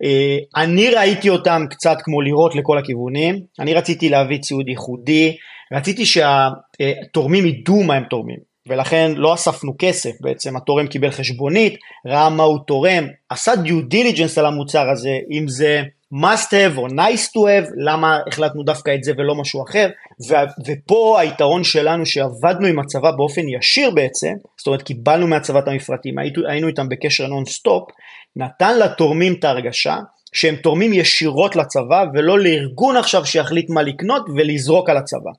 אה, 0.04 0.38
אני 0.56 0.90
ראיתי 0.90 1.30
אותם 1.30 1.66
קצת 1.70 1.98
כמו 2.04 2.22
לירות 2.22 2.56
לכל 2.56 2.78
הכיוונים, 2.78 3.40
אני 3.60 3.74
רציתי 3.74 4.10
להביא 4.10 4.38
ציוד 4.38 4.68
ייחודי, 4.68 5.36
רציתי 5.74 6.06
שהתורמים 6.06 7.46
ידעו 7.46 7.84
מה 7.84 7.94
הם 7.94 8.04
תורמים. 8.04 8.47
ולכן 8.68 9.12
לא 9.16 9.34
אספנו 9.34 9.74
כסף 9.80 10.12
בעצם, 10.22 10.56
התורם 10.56 10.88
קיבל 10.88 11.12
חשבונית, 11.12 11.76
ראה 12.06 12.30
מה 12.30 12.44
הוא 12.44 12.60
תורם, 12.68 13.08
עשה 13.30 13.56
due 13.56 13.82
diligence 13.82 14.38
על 14.38 14.46
המוצר 14.46 14.90
הזה, 14.90 15.18
אם 15.32 15.48
זה 15.48 15.82
must 16.14 16.52
have 16.52 16.78
או 16.78 16.88
nice 16.88 17.28
to 17.28 17.40
have, 17.40 17.70
למה 17.78 18.20
החלטנו 18.28 18.64
דווקא 18.64 18.92
את 18.96 19.04
זה 19.04 19.12
ולא 19.18 19.36
משהו 19.36 19.64
אחר, 19.64 19.90
ו- 20.30 20.66
ופה 20.66 21.20
היתרון 21.20 21.64
שלנו 21.64 22.06
שעבדנו 22.06 22.68
עם 22.68 22.80
הצבא 22.80 23.12
באופן 23.12 23.42
ישיר 23.50 23.92
בעצם, 23.92 24.34
זאת 24.58 24.68
אומרת 24.68 24.82
קיבלנו 24.82 25.28
מהצבא 25.28 25.60
את 25.60 25.68
המפרטים, 25.68 26.20
היינו, 26.20 26.48
היינו 26.50 26.68
איתם 26.68 26.90
בקשר 26.90 27.28
נונסטופ, 27.28 27.90
נתן 28.36 28.80
לתורמים 28.80 29.34
את 29.34 29.44
ההרגשה 29.44 29.96
שהם 30.34 30.56
תורמים 30.56 30.94
ישירות 30.94 31.56
לצבא 31.56 32.06
ולא 32.14 32.40
לארגון 32.40 32.98
עכשיו 32.98 33.26
שיחליט 33.26 33.70
מה 33.70 33.82
לקנות 33.82 34.26
ולזרוק 34.36 34.90
על 34.90 34.98
הצבא. 34.98 35.32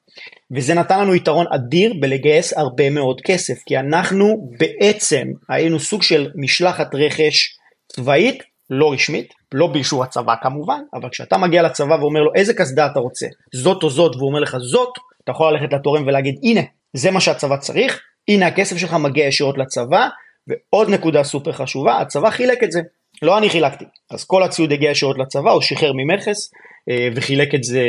וזה 0.50 0.74
נתן 0.74 1.00
לנו 1.00 1.14
יתרון 1.14 1.46
אדיר 1.54 1.94
בלגייס 2.00 2.52
הרבה 2.52 2.90
מאוד 2.90 3.20
כסף, 3.20 3.54
כי 3.66 3.78
אנחנו 3.78 4.50
בעצם 4.58 5.26
היינו 5.48 5.80
סוג 5.80 6.02
של 6.02 6.30
משלחת 6.34 6.94
רכש 6.94 7.56
צבאית, 7.88 8.42
לא 8.70 8.92
רשמית, 8.92 9.34
לא 9.54 9.66
באישור 9.66 10.04
הצבא 10.04 10.34
כמובן, 10.42 10.80
אבל 10.94 11.08
כשאתה 11.08 11.38
מגיע 11.38 11.62
לצבא 11.62 11.94
ואומר 11.94 12.20
לו 12.20 12.30
איזה 12.34 12.54
קסדה 12.54 12.86
אתה 12.86 13.00
רוצה, 13.00 13.26
זאת 13.54 13.82
או 13.82 13.90
זאת, 13.90 14.16
והוא 14.16 14.28
אומר 14.28 14.40
לך 14.40 14.56
זאת, 14.58 14.88
אתה 15.24 15.32
יכול 15.32 15.52
ללכת 15.52 15.72
לתורם 15.72 16.06
ולהגיד 16.06 16.38
הנה, 16.42 16.60
זה 16.92 17.10
מה 17.10 17.20
שהצבא 17.20 17.56
צריך, 17.56 18.00
הנה 18.28 18.46
הכסף 18.46 18.76
שלך 18.76 18.94
מגיע 18.94 19.26
ישירות 19.26 19.58
לצבא, 19.58 20.08
ועוד 20.48 20.90
נקודה 20.90 21.24
סופר 21.24 21.52
חשובה, 21.52 21.98
הצבא 21.98 22.30
חילק 22.30 22.64
את 22.64 22.72
זה, 22.72 22.80
לא 23.22 23.38
אני 23.38 23.50
חילקתי. 23.50 23.84
אז 24.10 24.24
כל 24.24 24.42
הציוד 24.42 24.72
הגיע 24.72 24.90
ישירות 24.90 25.18
לצבא, 25.18 25.50
הוא 25.50 25.62
שחרר 25.62 25.92
ממכס 25.94 26.50
אה, 26.90 27.08
וחילק 27.14 27.54
את 27.54 27.64
זה 27.64 27.82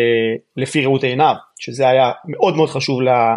לפי 0.58 0.86
ראות 0.86 1.04
עיניו, 1.04 1.36
שזה 1.60 1.90
היה 1.90 2.12
מאוד 2.26 2.56
מאוד 2.56 2.70
חשוב 2.70 3.00
אה, 3.02 3.36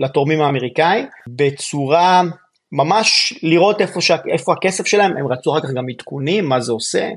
לתורמים 0.00 0.40
האמריקאים, 0.40 1.06
בצורה 1.28 2.22
ממש 2.72 3.32
לראות 3.42 3.80
איפה, 3.80 4.00
שה, 4.00 4.16
איפה 4.32 4.52
הכסף 4.52 4.86
שלהם, 4.86 5.16
הם 5.16 5.32
רצו 5.32 5.52
אחר 5.52 5.60
כך 5.60 5.72
גם 5.76 5.84
עדכונים, 5.88 6.44
מה 6.44 6.60
זה 6.60 6.72
עושה, 6.72 7.08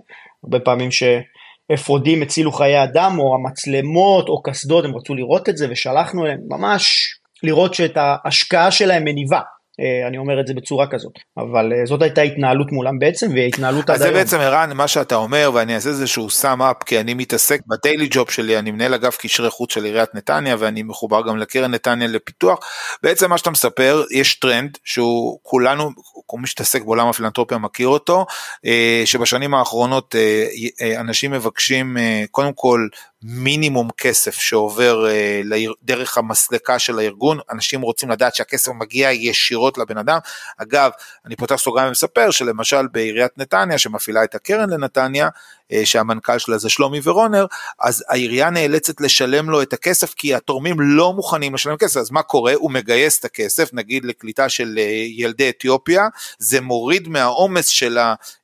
הרבה 0.43 0.59
פעמים 0.59 0.89
שאפרודים 0.91 2.21
הצילו 2.21 2.51
חיי 2.51 2.83
אדם, 2.83 3.19
או 3.19 3.35
המצלמות, 3.35 4.29
או 4.29 4.41
קסדות, 4.43 4.85
הם 4.85 4.95
רצו 4.95 5.15
לראות 5.15 5.49
את 5.49 5.57
זה 5.57 5.67
ושלחנו 5.69 6.25
להם, 6.25 6.39
ממש 6.47 7.15
לראות 7.43 7.73
שאת 7.73 7.97
ההשקעה 7.97 8.71
שלהם 8.71 9.03
מניבה. 9.03 9.39
אה, 9.79 10.07
אני 10.07 10.17
אומר 10.17 10.39
את 10.39 10.47
זה 10.47 10.53
בצורה 10.53 10.87
כזאת, 10.87 11.13
אבל 11.37 11.73
אה, 11.73 11.85
זאת 11.85 12.01
הייתה 12.01 12.21
התנהלות 12.21 12.71
מולם 12.71 12.99
בעצם, 12.99 13.31
והתנהלות 13.35 13.89
עד 13.89 14.01
היום. 14.01 14.07
אז 14.07 14.13
זה 14.13 14.23
בעצם 14.23 14.37
ערן 14.39 14.73
מה 14.73 14.87
שאתה 14.87 15.15
אומר, 15.15 15.51
ואני 15.53 15.75
אעשה 15.75 15.89
איזשהו 15.89 16.29
סאם 16.29 16.61
אפ, 16.61 16.83
כי 16.85 16.99
אני 16.99 17.13
מתעסק 17.13 17.59
בדיילי 17.67 18.07
ג'וב 18.11 18.29
שלי, 18.29 18.59
אני 18.59 18.71
מנהל 18.71 18.93
אגף 18.93 19.17
קשרי 19.17 19.49
חוץ 19.49 19.73
של 19.73 19.83
עיריית 19.83 20.15
נתניה, 20.15 20.55
ואני 20.59 20.83
מחובר 20.83 21.21
גם 21.27 21.37
לקרן 21.37 21.71
נתניה 21.71 22.07
לפיתוח. 22.07 22.59
בעצם 23.03 23.29
מה 23.29 23.37
שאתה 23.37 23.51
מספר, 23.51 24.03
יש 24.11 24.35
טרנד 24.39 24.77
שהוא 24.83 25.39
כולנו, 25.43 25.89
כל 26.25 26.37
מי 26.37 26.47
שמתעסק 26.47 26.83
בעולם 26.83 27.07
הפילנטרופיה 27.07 27.57
מכיר 27.57 27.87
אותו, 27.87 28.25
אה, 28.65 29.01
שבשנים 29.05 29.53
האחרונות 29.53 30.15
אנשים 30.99 31.31
מבקשים 31.31 31.97
קודם 32.31 32.51
כל 32.55 32.87
מינימום 33.27 33.89
כסף 33.97 34.33
שעובר 34.35 35.07
אה, 35.09 35.41
דרך 35.83 36.17
המסלקה 36.17 36.79
של 36.79 36.99
הארגון, 36.99 37.39
אנשים 37.51 37.81
רוצים 37.81 38.09
לדעת 38.09 38.35
שהכסף 38.35 38.71
מגיע 38.71 39.11
ישירות 39.11 39.77
לבן 39.77 39.97
אדם. 39.97 40.17
אגב, 40.57 40.91
אני 41.25 41.35
פותח 41.35 41.55
סוגריים 41.55 41.87
ומספר 41.87 42.31
שלמשל 42.31 42.87
בעיריית 42.91 43.37
נתניה 43.37 43.77
שמפעילה 43.77 44.23
את 44.23 44.35
הקרן 44.35 44.69
לנתניה, 44.69 45.29
שהמנכ"ל 45.85 46.37
שלה 46.37 46.57
זה 46.57 46.69
שלומי 46.69 46.99
ורונר, 47.03 47.45
אז 47.79 48.03
העירייה 48.09 48.49
נאלצת 48.49 49.01
לשלם 49.01 49.49
לו 49.49 49.61
את 49.61 49.73
הכסף 49.73 50.13
כי 50.13 50.35
התורמים 50.35 50.75
לא 50.79 51.13
מוכנים 51.13 51.53
לשלם 51.53 51.77
כסף, 51.77 51.97
אז 51.97 52.11
מה 52.11 52.21
קורה? 52.21 52.53
הוא 52.53 52.71
מגייס 52.71 53.19
את 53.19 53.25
הכסף, 53.25 53.69
נגיד 53.73 54.05
לקליטה 54.05 54.49
של 54.49 54.75
אה, 54.77 54.83
ילדי 55.07 55.49
אתיופיה, 55.49 56.07
זה 56.39 56.61
מוריד 56.61 57.07
מהעומס 57.07 57.67
של 57.67 57.97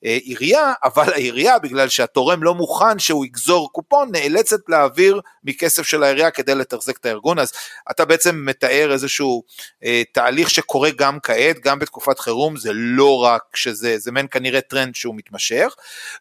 העירייה, 0.03 0.73
אבל 0.83 1.13
העירייה, 1.13 1.59
בגלל 1.59 1.89
שהתורם 1.89 2.43
לא 2.43 2.55
מוכן 2.55 2.99
שהוא 2.99 3.25
יגזור 3.25 3.71
קופון, 3.71 4.09
נאלצת 4.11 4.59
להעביר 4.67 5.21
מכסף 5.43 5.83
של 5.83 6.03
העירייה 6.03 6.31
כדי 6.31 6.55
לתחזק 6.55 6.97
את 6.97 7.05
הארגון, 7.05 7.39
אז 7.39 7.51
אתה 7.91 8.05
בעצם 8.05 8.45
מתאר 8.45 8.91
איזשהו 8.91 9.43
אה, 9.85 10.03
תהליך 10.11 10.49
שקורה 10.49 10.89
גם 10.89 11.19
כעת, 11.23 11.59
גם 11.59 11.79
בתקופת 11.79 12.19
חירום, 12.19 12.57
זה 12.57 12.69
לא 12.73 13.17
רק 13.23 13.41
שזה, 13.55 13.97
זה 13.97 14.11
מעין 14.11 14.27
כנראה 14.31 14.61
טרנד 14.61 14.95
שהוא 14.95 15.15
מתמשך, 15.15 15.75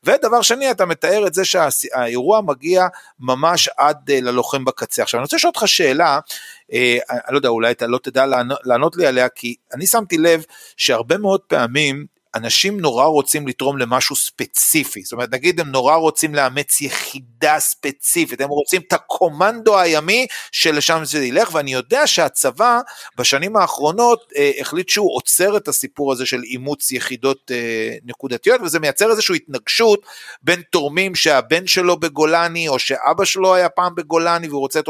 ודבר 0.05 0.43
שני, 0.43 0.71
אתה 0.71 0.87
מתאר 0.91 1.27
את 1.27 1.35
זה 1.35 1.45
שהאירוע 1.45 2.41
מגיע 2.41 2.87
ממש 3.21 3.69
עד 3.77 4.11
אה, 4.11 4.21
ללוחם 4.21 4.65
בקצה. 4.65 5.03
עכשיו 5.03 5.19
אני 5.19 5.23
רוצה 5.23 5.37
לשאול 5.37 5.53
אותך 5.57 5.69
שאלה, 5.69 6.21
אה, 6.73 6.99
אני 7.11 7.33
לא 7.33 7.39
יודע, 7.39 7.49
אולי 7.49 7.71
אתה 7.71 7.87
לא 7.87 7.99
תדע 8.03 8.25
לענות 8.65 8.97
לי 8.97 9.07
עליה, 9.07 9.29
כי 9.29 9.55
אני 9.75 9.87
שמתי 9.87 10.19
לב 10.19 10.45
שהרבה 10.77 11.19
מאוד 11.19 11.41
פעמים 11.41 12.07
אנשים 12.35 12.81
נורא 12.81 13.05
רוצים 13.05 13.49
לתרום 13.49 13.79
למשהו 13.79 14.17
ספציפי, 14.17 15.03
זאת 15.03 15.13
אומרת 15.13 15.33
נגיד 15.33 15.61
הם 15.61 15.69
נורא 15.69 15.95
רוצים 15.95 16.35
לאמץ 16.35 16.81
יחידה 16.81 17.57
ספציפית, 17.59 18.41
הם 18.41 18.49
רוצים 18.49 18.83
את 18.89 18.93
הקומנדו 18.93 19.79
הימי 19.79 20.27
שלשם 20.53 21.01
זה 21.05 21.25
ילך, 21.25 21.55
ואני 21.55 21.73
יודע 21.73 22.07
שהצבא 22.07 22.81
בשנים 23.17 23.57
האחרונות 23.57 24.33
אה, 24.37 24.51
החליט 24.61 24.89
שהוא 24.89 25.17
עוצר 25.17 25.57
את 25.57 25.69
הסיפור 25.69 26.13
הזה 26.13 26.27
של 26.27 26.43
אימוץ 26.43 26.93
יחידות 26.93 27.51
אה, 27.51 27.97
נקודתיות, 28.05 28.61
וזה 28.61 28.81
מייצר 28.81 29.11
איזושהי 29.11 29.37
התנגשות 29.37 30.07
בין 30.43 30.63
תורמים 30.71 31.15
שהבן 31.15 31.67
שלו 31.67 32.01
בגולני, 32.01 32.69
או 32.69 32.79
שאבא 32.79 33.25
שלו 33.25 33.55
היה 33.55 33.69
פעם 33.69 33.95
בגולני 33.95 34.49
והוא 34.49 34.61
רוצה... 34.61 34.81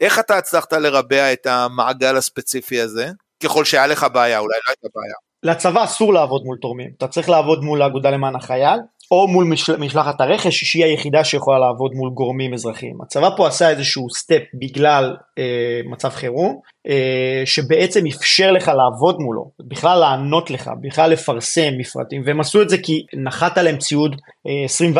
איך 0.00 0.18
אתה 0.18 0.38
הצלחת 0.38 0.72
לרבע 0.72 1.32
את 1.32 1.46
המעגל 1.46 2.16
הספציפי 2.16 2.80
הזה? 2.80 3.10
ככל 3.42 3.64
שהיה 3.64 3.86
לך 3.86 4.06
בעיה, 4.12 4.38
אולי 4.38 4.58
לא 4.66 4.70
הייתה 4.70 4.88
בעיה. 4.94 5.29
לצבא 5.42 5.84
אסור 5.84 6.12
לעבוד 6.12 6.42
מול 6.44 6.56
תורמים, 6.60 6.90
אתה 6.98 7.08
צריך 7.08 7.28
לעבוד 7.28 7.64
מול 7.64 7.82
האגודה 7.82 8.10
למען 8.10 8.36
החייל, 8.36 8.78
או 9.10 9.28
מול 9.28 9.44
משל, 9.44 9.76
משלחת 9.76 10.20
הרכש 10.20 10.64
שהיא 10.64 10.84
היחידה 10.84 11.24
שיכולה 11.24 11.58
לעבוד 11.58 11.92
מול 11.94 12.10
גורמים 12.10 12.54
אזרחיים. 12.54 13.02
הצבא 13.02 13.30
פה 13.36 13.48
עשה 13.48 13.70
איזשהו 13.70 14.10
סטפ 14.10 14.42
בגלל 14.54 15.16
אה, 15.38 15.80
מצב 15.84 16.08
חירום, 16.08 16.60
אה, 16.88 17.42
שבעצם 17.44 18.06
אפשר 18.06 18.52
לך 18.52 18.68
לעבוד 18.68 19.16
מולו, 19.20 19.50
בכלל 19.68 19.98
לענות 19.98 20.50
לך, 20.50 20.70
בכלל 20.80 21.10
לפרסם 21.10 21.70
מפרטים, 21.78 22.22
והם 22.26 22.40
עשו 22.40 22.62
את 22.62 22.68
זה 22.68 22.78
כי 22.78 23.02
נחת 23.24 23.58
עליהם 23.58 23.78
ציוד 23.78 24.16
אה, 24.46 24.94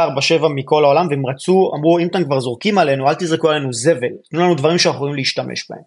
24/7 0.45 0.49
מכל 0.55 0.85
העולם, 0.85 1.07
והם 1.11 1.27
רצו, 1.27 1.71
אמרו 1.79 1.99
אם 1.99 2.07
אתם 2.07 2.25
כבר 2.25 2.41
זורקים 2.41 2.79
עלינו, 2.79 3.09
אל 3.09 3.15
תזרקו 3.15 3.51
עלינו 3.51 3.73
זבל, 3.73 4.13
תנו 4.31 4.41
לנו 4.41 4.55
דברים 4.55 4.79
שאנחנו 4.79 4.99
יכולים 4.99 5.17
להשתמש 5.17 5.67
בהם. 5.71 5.83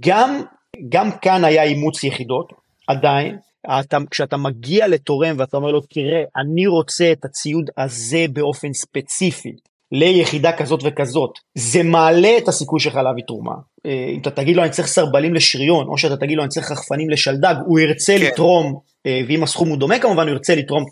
גם, 0.00 0.42
גם 0.88 1.10
כאן 1.10 1.44
היה 1.44 1.62
אימוץ 1.62 2.04
יחידות, 2.04 2.52
עדיין, 2.88 3.38
אתה, 3.66 3.98
כשאתה 4.10 4.36
מגיע 4.36 4.88
לתורם 4.88 5.36
ואתה 5.38 5.56
אומר 5.56 5.70
לו 5.70 5.80
תראה 5.80 6.22
אני 6.36 6.66
רוצה 6.66 7.12
את 7.12 7.24
הציוד 7.24 7.70
הזה 7.78 8.26
באופן 8.32 8.72
ספציפי 8.72 9.52
ליחידה 9.92 10.52
כזאת 10.52 10.80
וכזאת 10.84 11.30
זה 11.54 11.82
מעלה 11.82 12.38
את 12.38 12.48
הסיכוי 12.48 12.80
שלך 12.80 12.94
להביא 12.94 13.22
תרומה. 13.26 13.54
אה, 13.86 14.06
אם 14.14 14.20
אתה 14.20 14.30
תגיד 14.30 14.56
לו 14.56 14.62
אני 14.62 14.70
צריך 14.70 14.88
סרבלים 14.88 15.34
לשריון 15.34 15.86
או 15.88 15.98
שאתה 15.98 16.16
תגיד 16.16 16.36
לו 16.36 16.42
אני 16.42 16.48
צריך 16.50 16.72
רחפנים 16.72 17.10
לשלדג 17.10 17.54
הוא 17.66 17.80
ירצה 17.80 18.18
כן. 18.18 18.24
לתרום 18.24 18.78
אה, 19.06 19.20
ואם 19.28 19.42
הסכום 19.42 19.68
הוא 19.68 19.78
דומה 19.78 19.98
כמובן 19.98 20.22
הוא 20.22 20.32
ירצה 20.32 20.54
לתרום 20.54 20.84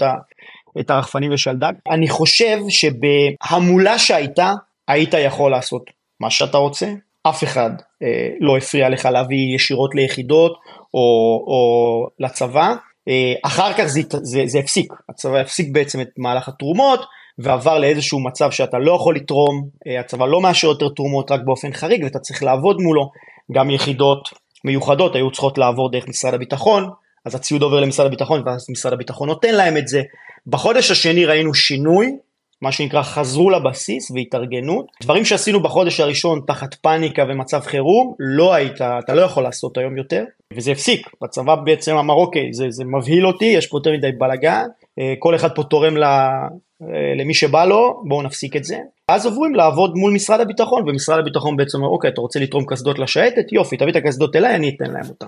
את 0.80 0.90
הרחפנים 0.90 1.32
לשלדג. 1.32 1.72
אני 1.90 2.08
חושב 2.08 2.58
שבהמולה 2.68 3.98
שהייתה 3.98 4.52
היית 4.88 5.14
יכול 5.14 5.50
לעשות 5.50 5.82
מה 6.20 6.30
שאתה 6.30 6.58
רוצה 6.58 6.92
אף 7.22 7.44
אחד 7.44 7.70
אה, 8.02 8.28
לא 8.40 8.56
הפריע 8.56 8.88
לך 8.88 9.04
להביא 9.04 9.54
ישירות 9.54 9.94
ליחידות 9.94 10.52
או, 10.94 11.00
או 11.46 12.06
לצבא. 12.18 12.74
אה, 13.08 13.34
אחר 13.42 13.72
כך 13.72 13.84
זה, 13.84 14.00
זה, 14.22 14.42
זה 14.46 14.58
הפסיק, 14.58 14.92
הצבא 15.08 15.38
הפסיק 15.38 15.68
בעצם 15.72 16.00
את 16.00 16.08
מהלך 16.18 16.48
התרומות 16.48 17.00
ועבר 17.38 17.78
לאיזשהו 17.78 18.20
מצב 18.20 18.50
שאתה 18.50 18.78
לא 18.78 18.92
יכול 18.92 19.16
לתרום, 19.16 19.68
אה, 19.86 20.00
הצבא 20.00 20.26
לא 20.26 20.40
מאשר 20.40 20.68
יותר 20.68 20.88
תרומות 20.88 21.30
רק 21.30 21.40
באופן 21.44 21.72
חריג 21.72 22.04
ואתה 22.04 22.18
צריך 22.18 22.42
לעבוד 22.42 22.80
מולו, 22.80 23.10
גם 23.52 23.70
יחידות 23.70 24.28
מיוחדות 24.64 25.14
היו 25.14 25.30
צריכות 25.30 25.58
לעבור 25.58 25.90
דרך 25.90 26.08
משרד 26.08 26.34
הביטחון, 26.34 26.90
אז 27.24 27.34
הציוד 27.34 27.62
עובר 27.62 27.80
למשרד 27.80 28.06
הביטחון 28.06 28.42
ואז 28.46 28.66
משרד 28.70 28.92
הביטחון 28.92 29.28
נותן 29.28 29.54
להם 29.54 29.76
את 29.76 29.88
זה. 29.88 30.02
בחודש 30.46 30.90
השני 30.90 31.24
ראינו 31.24 31.54
שינוי 31.54 32.16
מה 32.62 32.72
שנקרא 32.72 33.02
חזרו 33.02 33.50
לבסיס 33.50 34.10
והתארגנות. 34.10 34.86
דברים 35.02 35.24
שעשינו 35.24 35.62
בחודש 35.62 36.00
הראשון 36.00 36.40
תחת 36.46 36.74
פאניקה 36.74 37.24
ומצב 37.28 37.60
חירום, 37.60 38.14
לא 38.18 38.54
היית, 38.54 38.80
אתה 38.80 39.14
לא 39.14 39.22
יכול 39.22 39.42
לעשות 39.42 39.78
היום 39.78 39.96
יותר, 39.96 40.24
וזה 40.52 40.72
הפסיק. 40.72 41.08
בצבא 41.22 41.54
בעצם 41.54 41.96
אמר 41.96 42.14
אוקיי, 42.14 42.52
זה, 42.52 42.66
זה 42.70 42.84
מבהיל 42.84 43.26
אותי, 43.26 43.44
יש 43.44 43.66
פה 43.66 43.78
יותר 43.78 43.92
מדי 43.92 44.12
בלאגן, 44.18 44.66
אה, 44.98 45.14
כל 45.18 45.34
אחד 45.34 45.54
פה 45.54 45.62
תורם 45.62 45.96
ל, 45.96 46.04
אה, 46.04 47.14
למי 47.18 47.34
שבא 47.34 47.64
לו, 47.64 48.02
בואו 48.08 48.22
נפסיק 48.22 48.56
את 48.56 48.64
זה. 48.64 48.78
אז 49.08 49.26
עוברים 49.26 49.54
לעבוד 49.54 49.94
מול 49.94 50.12
משרד 50.12 50.40
הביטחון, 50.40 50.88
ומשרד 50.88 51.18
הביטחון 51.18 51.56
בעצם 51.56 51.78
אומר 51.78 51.88
אוקיי, 51.88 52.10
אתה 52.10 52.20
רוצה 52.20 52.40
לתרום 52.40 52.64
קסדות 52.66 52.98
לשייטת? 52.98 53.52
יופי, 53.52 53.76
תביא 53.76 53.90
את 53.90 53.96
הקסדות 53.96 54.36
אליי, 54.36 54.54
אני 54.54 54.68
אתן 54.76 54.90
להם 54.90 55.08
אותן. 55.08 55.26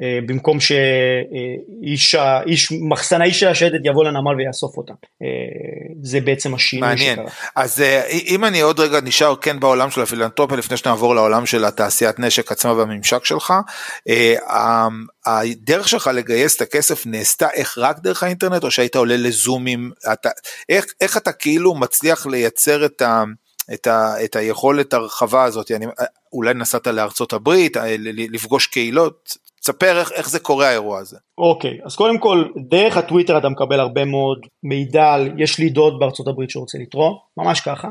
אה, 0.00 0.18
במקום 0.26 0.60
שאיש 0.60 2.16
איש 2.46 2.72
מחסנאי 2.88 3.32
של 3.32 3.48
השייטת 3.48 3.78
יבוא 3.84 4.04
לנמל 4.04 4.34
ויאסוף 4.36 4.76
אותה. 4.76 4.92
אה, 5.22 5.26
זה 6.02 6.20
בעצם 6.20 6.54
השינוי 6.54 6.88
מעניין. 6.88 7.16
שקרה. 7.16 7.30
אז 7.56 7.80
אה, 7.80 8.06
אם 8.08 8.44
אני 8.44 8.60
עוד 8.60 8.80
רגע 8.80 9.00
נשאר 9.00 9.36
כן 9.36 9.60
בעולם 9.60 9.90
של 9.90 10.00
הפילנטרופיה 10.00 10.56
לפני 10.56 10.76
שנעבור 10.76 11.14
לעולם 11.14 11.46
של 11.46 11.64
התעשיית 11.64 12.18
נשק 12.18 12.52
עצמה 12.52 12.72
והממשק 12.72 13.24
שלך, 13.24 13.54
הדרך 15.26 15.88
שלך 15.88 16.10
לגייס 16.14 16.56
את 16.56 16.60
הכסף 16.60 17.06
נעשתה 17.06 17.48
איך 17.54 17.78
רק 17.78 17.98
דרך 17.98 18.22
האינטרנט 18.22 18.64
או 18.64 18.70
שהיית 18.70 18.96
עולה 18.96 19.16
לזומים, 19.16 19.90
אתה, 20.12 20.28
איך, 20.68 20.84
איך 21.00 21.16
אתה 21.16 21.32
כאילו 21.32 21.74
מצליח 21.74 22.26
לייצר 22.26 22.84
את 22.84 23.02
ה... 23.02 23.24
את, 23.74 23.86
ה, 23.86 24.24
את 24.24 24.36
היכולת 24.36 24.94
הרחבה 24.94 25.44
הזאת, 25.44 25.70
אני, 25.70 25.86
אולי 26.32 26.54
נסעת 26.54 26.86
לארצות 26.86 27.32
הברית, 27.32 27.76
לפגוש 28.32 28.66
קהילות, 28.66 29.36
תספר 29.62 29.98
איך, 29.98 30.12
איך 30.12 30.30
זה 30.30 30.40
קורה 30.40 30.68
האירוע 30.68 30.98
הזה. 30.98 31.16
אוקיי, 31.38 31.78
okay, 31.82 31.86
אז 31.86 31.96
קודם 31.96 32.18
כל, 32.18 32.44
דרך 32.68 32.96
הטוויטר 32.96 33.38
אתה 33.38 33.48
מקבל 33.48 33.80
הרבה 33.80 34.04
מאוד 34.04 34.38
מידע 34.62 35.12
על, 35.12 35.30
יש 35.38 35.58
לי 35.58 35.68
דוד 35.68 35.98
בארצות 35.98 36.28
הברית 36.28 36.50
שרוצה 36.50 36.78
לתרום, 36.78 37.18
ממש 37.36 37.60
ככה. 37.60 37.88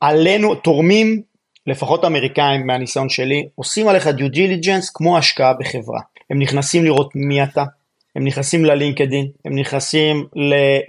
עלינו, 0.00 0.54
תורמים, 0.54 1.22
לפחות 1.66 2.04
אמריקאים 2.04 2.66
מהניסיון 2.66 3.08
שלי, 3.08 3.48
עושים 3.54 3.88
עליך 3.88 4.06
דיו 4.06 4.30
דיליג'נס 4.30 4.90
כמו 4.90 5.18
השקעה 5.18 5.52
בחברה. 5.54 6.00
הם 6.30 6.38
נכנסים 6.38 6.84
לראות 6.84 7.10
מי 7.14 7.42
אתה, 7.42 7.64
הם 8.16 8.24
נכנסים 8.24 8.64
ללינקדין, 8.64 9.28
הם 9.44 9.58
נכנסים 9.58 10.26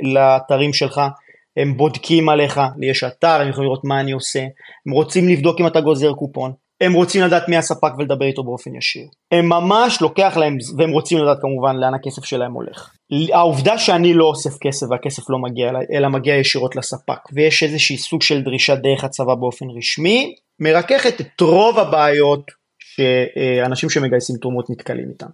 לאתרים 0.03 0.73
שלך, 0.73 1.01
הם 1.57 1.77
בודקים 1.77 2.29
עליך, 2.29 2.61
לי 2.77 2.89
יש 2.89 3.03
אתר, 3.03 3.41
הם 3.41 3.49
יכולים 3.49 3.67
לראות 3.67 3.83
מה 3.83 3.99
אני 3.99 4.11
עושה, 4.11 4.45
הם 4.85 4.91
רוצים 4.91 5.29
לבדוק 5.29 5.59
אם 5.59 5.67
אתה 5.67 5.81
גוזר 5.81 6.13
קופון, 6.13 6.53
הם 6.81 6.93
רוצים 6.93 7.23
לדעת 7.23 7.49
מי 7.49 7.57
הספק 7.57 7.91
ולדבר 7.97 8.25
איתו 8.25 8.43
באופן 8.43 8.75
ישיר. 8.75 9.07
הם 9.31 9.49
ממש 9.49 10.01
לוקח 10.01 10.37
להם, 10.37 10.57
והם 10.77 10.91
רוצים 10.91 11.17
לדעת 11.17 11.37
כמובן 11.41 11.75
לאן 11.75 11.93
הכסף 11.93 12.25
שלהם 12.25 12.53
הולך. 12.53 12.91
העובדה 13.33 13.77
שאני 13.77 14.13
לא 14.13 14.25
אוסף 14.25 14.57
כסף 14.61 14.87
והכסף 14.89 15.29
לא 15.29 15.39
מגיע 15.39 15.69
אליי, 15.69 15.85
אלא 15.93 16.09
מגיע 16.09 16.35
ישירות 16.35 16.75
לספק, 16.75 17.19
ויש 17.33 17.63
איזושהי 17.63 17.97
סוג 17.97 18.21
של 18.21 18.41
דרישה 18.41 18.75
דרך 18.75 19.03
הצבא 19.03 19.35
באופן 19.35 19.65
רשמי, 19.77 20.35
מרככת 20.59 21.21
את 21.21 21.41
רוב 21.41 21.79
הבעיות 21.79 22.51
שאנשים 22.95 23.89
שמגייסים 23.89 24.35
תרומות 24.41 24.69
נתקלים 24.69 25.09
איתן. 25.09 25.27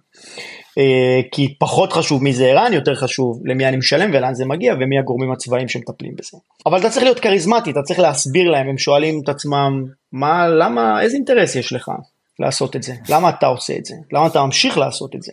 אה, 0.78 1.20
כי 1.32 1.54
פחות 1.58 1.92
חשוב 1.92 2.22
מי 2.22 2.32
זה 2.32 2.46
ערן, 2.46 2.72
יותר 2.72 2.94
חשוב 2.94 3.40
למי 3.44 3.66
אני 3.66 3.76
משלם 3.76 4.10
ולאן 4.14 4.34
זה 4.34 4.44
מגיע 4.44 4.74
ומי 4.74 4.98
הגורמים 4.98 5.32
הצבאיים 5.32 5.68
שמטפלים 5.68 6.12
בזה. 6.16 6.38
אבל 6.66 6.80
אתה 6.80 6.90
צריך 6.90 7.04
להיות 7.04 7.20
כריזמטי, 7.20 7.70
אתה 7.70 7.82
צריך 7.82 7.98
להסביר 7.98 8.50
להם, 8.50 8.68
הם 8.68 8.78
שואלים 8.78 9.20
את 9.24 9.28
עצמם, 9.28 9.84
מה, 10.12 10.48
למה, 10.48 11.00
איזה 11.00 11.16
אינטרס 11.16 11.56
יש 11.56 11.72
לך 11.72 11.90
לעשות 12.38 12.76
את 12.76 12.82
זה? 12.82 12.94
למה 13.08 13.28
אתה 13.28 13.46
עושה 13.46 13.76
את 13.78 13.84
זה? 13.84 13.94
למה 14.12 14.26
אתה 14.26 14.44
ממשיך 14.44 14.78
לעשות 14.78 15.14
את 15.14 15.22
זה? 15.22 15.32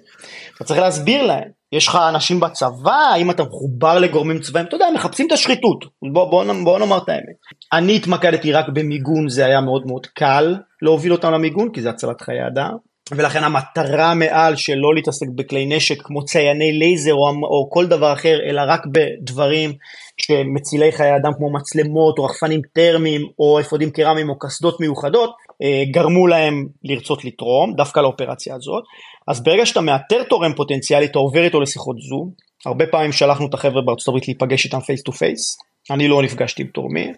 אתה 0.56 0.64
צריך 0.64 0.80
להסביר 0.80 1.24
להם. 1.24 1.50
יש 1.72 1.88
לך 1.88 1.98
אנשים 2.10 2.40
בצבא, 2.40 3.10
האם 3.14 3.32
אתה 3.32 3.44
מחובר 3.44 4.00
לגורמים 4.00 4.40
צבאיים, 4.40 4.68
אתה 4.68 4.76
יודע, 4.76 4.86
מחפשים 4.96 5.28
את 5.28 5.32
השחיתות, 5.32 5.86
בוא, 6.02 6.32
בוא, 6.32 6.54
בוא 6.64 6.80
נאמר 6.80 6.98
את 6.98 7.10
האמת. 7.10 7.36
אני 7.74 7.96
התמקדתי 7.96 8.52
רק 8.52 8.66
במיגון, 8.74 9.30
זה 9.30 9.46
היה 9.46 9.62
מאוד 9.62 9.88
מאוד 9.88 10.06
קל 10.06 10.56
להוביל 10.82 11.12
אותם 11.12 11.32
למיגון, 11.32 11.72
כי 11.74 11.82
זה 11.82 11.90
הצלת 11.90 12.22
חיי 12.22 12.48
אדם. 12.48 12.78
ולכן 13.12 13.44
המטרה 13.44 14.14
מעל 14.14 14.56
של 14.56 14.76
לא 14.76 14.96
להתעסק 14.96 15.28
בכלי 15.36 15.66
נשק 15.66 16.02
כמו 16.02 16.26
צייני 16.26 16.72
לייזר 16.72 17.14
או, 17.14 17.30
או 17.44 17.70
כל 17.70 17.88
דבר 17.88 18.14
אחר, 18.14 18.38
אלא 18.50 18.62
רק 18.68 18.82
בדברים 18.86 19.74
שמצילי 20.18 20.92
חיי 20.92 21.16
אדם 21.16 21.32
כמו 21.38 21.54
מצלמות 21.54 22.18
או 22.18 22.24
רחפנים 22.24 22.62
טרמיים 22.74 23.22
או 23.40 23.60
אפודים 23.60 23.92
קרמיים 23.92 24.30
או 24.30 24.40
קסדות 24.40 24.80
מיוחדות, 24.80 25.36
אה, 25.64 25.84
גרמו 25.92 26.28
להם 26.28 26.68
לרצות 26.84 27.26
לתרום, 27.26 27.74
דווקא 27.74 28.00
לאופרציה 28.00 28.56
הזאת. 28.56 28.84
אז 29.28 29.44
ברגע 29.44 29.66
שאתה 29.66 29.82
מאתר 29.82 30.24
תורם 30.24 30.54
פוטנציאלי, 30.54 31.06
אתה 31.06 31.20
עובר 31.20 31.44
איתו 31.44 31.62
לשיחות 31.62 31.96
זום. 32.10 32.32
הרבה 32.66 32.86
פעמים 32.88 33.12
שלחנו 33.12 33.48
את 33.48 33.54
החבר'ה 33.54 33.82
בארצות 33.82 34.08
הברית 34.08 34.28
להיפגש 34.28 34.66
איתם 34.66 34.80
face 34.80 35.04
to 35.04 35.12
face. 35.12 35.58
אני 35.92 36.08
לא 36.08 36.24
נפגשתי 36.24 36.62
עם 36.62 36.68
תורמים. 36.68 37.14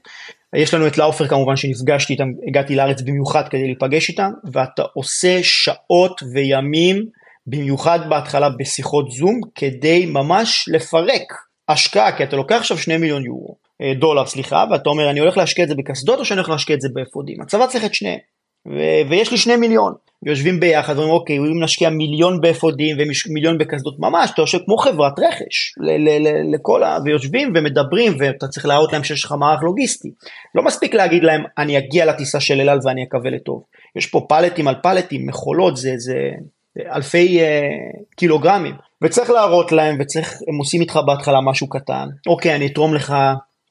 יש 0.56 0.74
לנו 0.74 0.88
את 0.88 0.98
לאופר 0.98 1.28
כמובן 1.28 1.56
שנפגשתי 1.56 2.14
איתם, 2.14 2.28
הגעתי 2.48 2.76
לארץ 2.76 3.02
במיוחד 3.02 3.48
כדי 3.50 3.66
להיפגש 3.66 4.10
איתם, 4.10 4.32
ואתה 4.54 4.84
עושה 4.94 5.40
שעות 5.44 6.22
וימים, 6.34 7.06
במיוחד 7.48 8.00
בהתחלה 8.10 8.50
בשיחות 8.60 9.12
זום, 9.12 9.42
כדי 9.56 10.06
ממש 10.06 10.66
לפרק 10.74 11.34
השקעה, 11.70 12.18
כי 12.18 12.24
אתה 12.24 12.36
לוקח 12.36 12.56
עכשיו 12.56 12.78
2 12.78 13.02
מיליון 13.02 13.26
יורו, 13.26 13.56
אה, 13.82 13.94
דולר 14.00 14.26
סליחה, 14.26 14.66
ואתה 14.72 14.90
אומר 14.90 15.10
אני 15.10 15.20
הולך 15.20 15.38
להשקיע 15.38 15.64
את 15.64 15.70
זה 15.70 15.76
בקסדות 15.76 16.20
או 16.20 16.26
שאני 16.26 16.40
הולך 16.40 16.50
להשקיע 16.50 16.76
את 16.76 16.82
זה 16.82 16.88
באפודים, 16.94 17.42
הצבא 17.42 17.68
צריך 17.68 17.86
את 17.86 17.94
שניהם. 17.94 18.20
ו- 18.68 19.10
ויש 19.10 19.32
לי 19.32 19.38
שני 19.38 19.56
מיליון, 19.56 19.94
ויושבים 20.24 20.60
ביחד 20.60 20.94
ואומרים 20.98 21.14
אוקיי, 21.14 21.38
אם 21.38 21.64
נשקיע 21.64 21.90
מיליון 21.90 22.42
באפודים 22.42 22.98
ומיליון 23.00 23.58
בקסדות, 23.58 24.00
ממש, 24.00 24.32
אתה 24.34 24.42
יושב 24.42 24.58
כמו 24.66 24.78
חברת 24.78 25.14
רכש, 25.20 25.74
ל- 25.78 26.10
ל- 26.10 26.28
ל- 26.28 26.56
לכל 26.56 26.84
ה... 26.84 26.98
ויושבים 27.06 27.54
ומדברים, 27.56 28.14
ואתה 28.20 28.48
צריך 28.48 28.66
להראות 28.66 28.94
להם 28.94 29.04
שיש 29.04 29.26
לך 29.26 29.36
מערך 29.40 29.64
לוגיסטי. 29.64 30.10
לא 30.56 30.64
מספיק 30.64 30.94
להגיד 30.94 31.24
להם, 31.24 31.44
אני 31.58 31.78
אגיע 31.78 32.06
לטיסה 32.06 32.40
של 32.40 32.62
אל 32.62 32.70
על 32.70 32.80
ואני 32.84 33.04
אקווה 33.04 33.32
לטוב. 33.32 33.64
יש 33.96 34.06
פה 34.06 34.26
פלטים 34.30 34.68
על 34.68 34.76
פלטים, 34.84 35.28
מכולות, 35.28 35.78
זה, 35.78 35.94
זה, 35.98 36.30
זה 36.76 36.82
אלפי 36.96 37.40
uh, 37.40 38.04
קילוגרמים, 38.16 38.76
וצריך 39.02 39.30
להראות 39.30 39.72
להם, 39.72 39.98
וצריך, 40.00 40.34
הם 40.48 40.58
עושים 40.58 40.82
איתך 40.82 41.00
בהתחלה 41.06 41.42
משהו 41.42 41.70
קטן, 41.70 42.08
אוקיי, 42.28 42.56
אני 42.56 42.68
אתרום 42.68 42.94
לך 42.94 43.16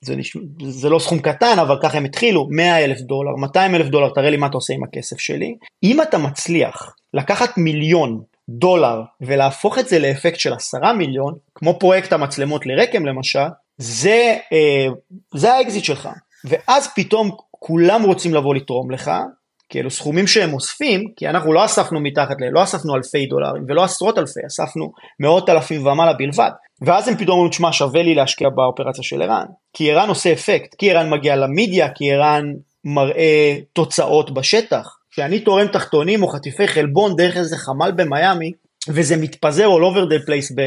זה, 0.05 0.17
נשמע, 0.17 0.43
זה 0.69 0.89
לא 0.89 0.99
סכום 0.99 1.19
קטן 1.19 1.59
אבל 1.59 1.77
ככה 1.83 1.99
הם 1.99 2.05
התחילו 2.05 2.49
100 2.51 2.85
אלף 2.85 3.01
דולר 3.01 3.37
200 3.37 3.75
אלף 3.75 3.87
דולר 3.87 4.09
תראה 4.15 4.31
לי 4.31 4.37
מה 4.37 4.47
אתה 4.47 4.57
עושה 4.57 4.75
עם 4.75 4.85
הכסף 4.85 5.19
שלי. 5.19 5.57
אם 5.83 6.03
אתה 6.03 6.19
מצליח 6.19 6.95
לקחת 7.15 7.59
מיליון 7.59 8.23
דולר 8.49 9.03
ולהפוך 9.21 9.79
את 9.79 9.89
זה 9.89 9.99
לאפקט 9.99 10.39
של 10.39 10.53
10 10.53 10.79
מיליון 10.99 11.35
כמו 11.55 11.79
פרויקט 11.79 12.13
המצלמות 12.13 12.67
לרקם 12.67 13.07
למשל 13.07 13.49
זה 13.79 14.37
אה, 14.53 14.87
זה 15.35 15.53
האקזיט 15.53 15.85
שלך. 15.85 16.09
ואז 16.45 16.89
פתאום 16.97 17.31
כולם 17.51 18.03
רוצים 18.03 18.35
לבוא 18.35 18.55
לתרום 18.55 18.91
לך 18.91 19.11
כי 19.71 19.81
אלו 19.81 19.91
סכומים 19.91 20.27
שהם 20.27 20.55
אוספים, 20.55 21.05
כי 21.17 21.29
אנחנו 21.29 21.53
לא 21.53 21.65
אספנו 21.65 22.01
מתחת 22.01 22.37
ל... 22.41 22.45
לא 22.51 22.63
אספנו 22.63 22.97
אלפי 22.97 23.27
דולרים 23.27 23.65
ולא 23.69 23.85
עשרות 23.85 24.19
אלפי, 24.19 24.41
אספנו 24.47 24.93
מאות 25.21 25.49
אלפים 25.49 25.87
ומעלה 25.87 26.13
בלבד. 26.13 26.51
ואז 26.83 27.09
הם 27.09 27.17
פתאום 27.17 27.37
אומרים, 27.37 27.53
שמע, 27.53 27.73
שווה 27.73 28.03
לי 28.03 28.15
להשקיע 28.15 28.49
באופרציה 28.49 29.05
של 29.05 29.23
ערן. 29.23 29.47
כי 29.73 29.91
ערן 29.91 30.09
עושה 30.09 30.33
אפקט, 30.33 30.75
כי 30.75 30.91
ערן 30.91 31.11
מגיע 31.11 31.37
למדיה, 31.37 31.89
כי 31.95 32.13
ערן 32.13 32.45
מראה 32.85 33.57
תוצאות 33.73 34.35
בשטח. 34.35 34.97
כשאני 35.11 35.41
תורם 35.41 35.67
תחתונים 35.67 36.23
או 36.23 36.29
חטיפי 36.29 36.69
חלבון 36.69 37.17
דרך 37.17 37.37
איזה 37.37 37.57
חמ"ל 37.57 37.91
במיאמי, 37.97 38.53
וזה 38.89 39.17
מתפזר 39.17 39.67
all 39.67 39.95
over 39.95 40.11
the 40.13 40.27
place 40.27 40.63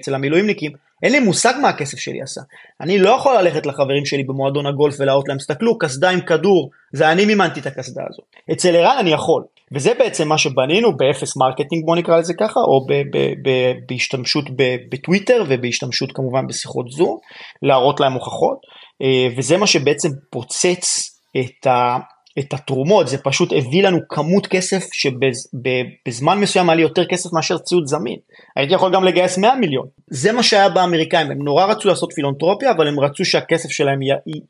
אצל 0.00 0.14
המילואימניקים, 0.14 0.72
אין 1.02 1.12
לי 1.12 1.20
מושג 1.20 1.54
מה 1.62 1.68
הכסף 1.68 1.98
שלי 1.98 2.22
עשה. 2.22 2.40
אני 2.80 2.98
לא 2.98 3.10
יכול 3.10 3.36
ללכת 3.38 3.66
לחברים 3.66 4.06
שלי 4.06 4.24
במועדון 4.24 4.66
הגולף 4.66 4.94
ולהראות 4.98 5.28
להם, 5.28 5.38
תסתכלו, 5.38 5.78
קסדה 5.78 6.10
עם 6.10 6.20
כדור, 6.20 6.70
זה 6.92 7.12
אני 7.12 7.24
מימנתי 7.24 7.60
את 7.60 7.66
הקסדה 7.66 8.02
הזאת. 8.08 8.24
אצל 8.52 8.76
ערן 8.76 8.96
אני 9.00 9.10
יכול. 9.10 9.42
וזה 9.72 9.94
בעצם 9.98 10.28
מה 10.28 10.38
שבנינו 10.38 10.96
באפס 10.96 11.36
marketing 11.36 11.86
בוא 11.86 11.96
נקרא 11.96 12.18
לזה 12.18 12.34
ככה, 12.34 12.60
או 12.60 12.86
ב- 12.86 12.92
ב- 12.92 13.48
ב- 13.48 13.72
בהשתמשות 13.88 14.44
בטוויטר 14.90 15.44
ובהשתמשות 15.48 16.12
כמובן 16.12 16.46
בשיחות 16.46 16.90
זום, 16.90 17.18
להראות 17.62 18.00
להם 18.00 18.12
הוכחות, 18.12 18.58
אה, 19.02 19.28
וזה 19.36 19.56
מה 19.56 19.66
שבעצם 19.66 20.08
פוצץ 20.30 21.10
את 21.40 21.66
ה... 21.66 21.98
את 22.38 22.54
התרומות, 22.54 23.08
זה 23.08 23.18
פשוט 23.18 23.52
הביא 23.52 23.82
לנו 23.82 23.98
כמות 24.08 24.46
כסף 24.46 24.88
שבזמן 24.92 26.40
מסוים 26.40 26.68
היה 26.68 26.76
לי 26.76 26.82
יותר 26.82 27.06
כסף 27.06 27.32
מאשר 27.32 27.58
ציוד 27.58 27.86
זמין. 27.86 28.16
הייתי 28.56 28.74
יכול 28.74 28.94
גם 28.94 29.04
לגייס 29.04 29.38
100 29.38 29.54
מיליון. 29.54 29.86
זה 30.10 30.32
מה 30.32 30.42
שהיה 30.42 30.68
באמריקאים, 30.68 31.30
הם 31.30 31.42
נורא 31.42 31.64
רצו 31.64 31.88
לעשות 31.88 32.12
פילנטרופיה, 32.14 32.70
אבל 32.70 32.88
הם 32.88 33.00
רצו 33.00 33.24
שהכסף 33.24 33.68
שלהם 33.68 34.02
י, 34.02 34.06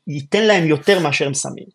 ייתן 0.07 0.43
להם 0.43 0.67
יותר 0.67 0.99
מאשר 0.99 1.25
הם 1.25 1.33
שמים. 1.33 1.65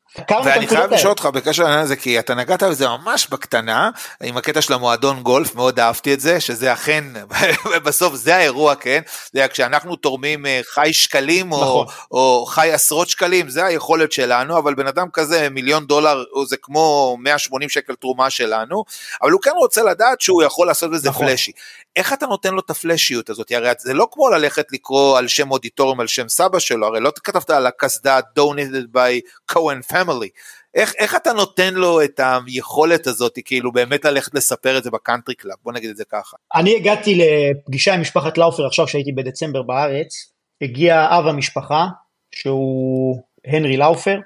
ואני 0.44 0.66
חייב 0.66 0.92
לשאול 0.92 1.10
אותך 1.10 1.26
בקשר 1.26 1.62
לעניין 1.62 1.80
הזה, 1.80 1.96
כי 1.96 2.18
אתה 2.18 2.34
נגעת 2.34 2.62
בזה 2.62 2.86
ממש 2.88 3.28
בקטנה, 3.30 3.90
עם 4.22 4.36
הקטע 4.36 4.62
של 4.62 4.72
המועדון 4.72 5.22
גולף, 5.22 5.54
מאוד 5.54 5.80
אהבתי 5.80 6.14
את 6.14 6.20
זה, 6.20 6.40
שזה 6.40 6.72
אכן, 6.72 7.04
בסוף 7.84 8.14
זה 8.14 8.36
האירוע, 8.36 8.74
כן? 8.74 9.00
זה 9.32 9.46
כשאנחנו 9.48 9.96
תורמים 9.96 10.46
אה, 10.46 10.60
חי 10.64 10.92
שקלים, 10.92 11.52
או, 11.52 11.62
נכון. 11.62 11.86
או 12.10 12.46
חי 12.46 12.72
עשרות 12.72 13.08
שקלים, 13.08 13.48
זה 13.48 13.64
היכולת 13.64 14.12
שלנו, 14.12 14.58
אבל 14.58 14.74
בן 14.74 14.86
אדם 14.86 15.06
כזה, 15.12 15.48
מיליון 15.50 15.86
דולר, 15.86 16.24
זה 16.46 16.56
כמו 16.62 17.16
180 17.20 17.68
שקל 17.68 17.94
תרומה 17.94 18.30
שלנו, 18.30 18.84
אבל 19.22 19.30
הוא 19.30 19.40
כן 19.40 19.50
רוצה 19.56 19.82
לדעת 19.82 20.20
שהוא 20.20 20.42
יכול 20.42 20.66
לעשות 20.66 20.90
בזה 20.90 21.08
נכון. 21.08 21.26
flashy. 21.26 21.52
איך 21.98 22.12
אתה 22.12 22.26
נותן 22.26 22.54
לו 22.54 22.60
את 22.60 22.70
הפלאשיות 22.70 23.30
הזאת? 23.30 23.52
הרי 23.52 23.68
זה 23.78 23.94
לא 23.94 24.08
כמו 24.12 24.28
ללכת 24.28 24.72
לקרוא 24.72 25.18
על 25.18 25.28
שם 25.28 25.50
אודיטוריום 25.50 26.00
על 26.00 26.06
שם 26.06 26.28
סבא 26.28 26.58
שלו, 26.58 26.86
הרי 26.86 27.00
לא 27.00 27.12
כתבת 27.24 27.50
על 27.50 27.66
הקסדה 27.66 28.20
donated 28.38 28.96
by 28.96 29.52
Cohen 29.52 29.92
family. 29.92 30.28
איך, 30.74 30.92
איך 30.98 31.16
אתה 31.16 31.32
נותן 31.32 31.74
לו 31.74 32.02
את 32.04 32.20
היכולת 32.46 33.06
הזאת, 33.06 33.38
כאילו 33.44 33.72
באמת 33.72 34.04
ללכת 34.04 34.34
לספר 34.34 34.78
את 34.78 34.84
זה 34.84 34.90
ב 34.90 34.96
country 34.96 35.34
club, 35.34 35.56
בוא 35.62 35.72
נגיד 35.72 35.90
את 35.90 35.96
זה 35.96 36.04
ככה. 36.12 36.36
אני 36.54 36.76
הגעתי 36.76 37.14
לפגישה 37.14 37.94
עם 37.94 38.00
משפחת 38.00 38.38
לאופר 38.38 38.66
עכשיו 38.66 38.88
שהייתי 38.88 39.12
בדצמבר 39.12 39.62
בארץ, 39.62 40.32
הגיע 40.62 41.06
אב 41.10 41.26
המשפחה, 41.26 41.86
שהוא 42.34 43.22
הנרי 43.46 43.76
לאופר, 43.76 44.16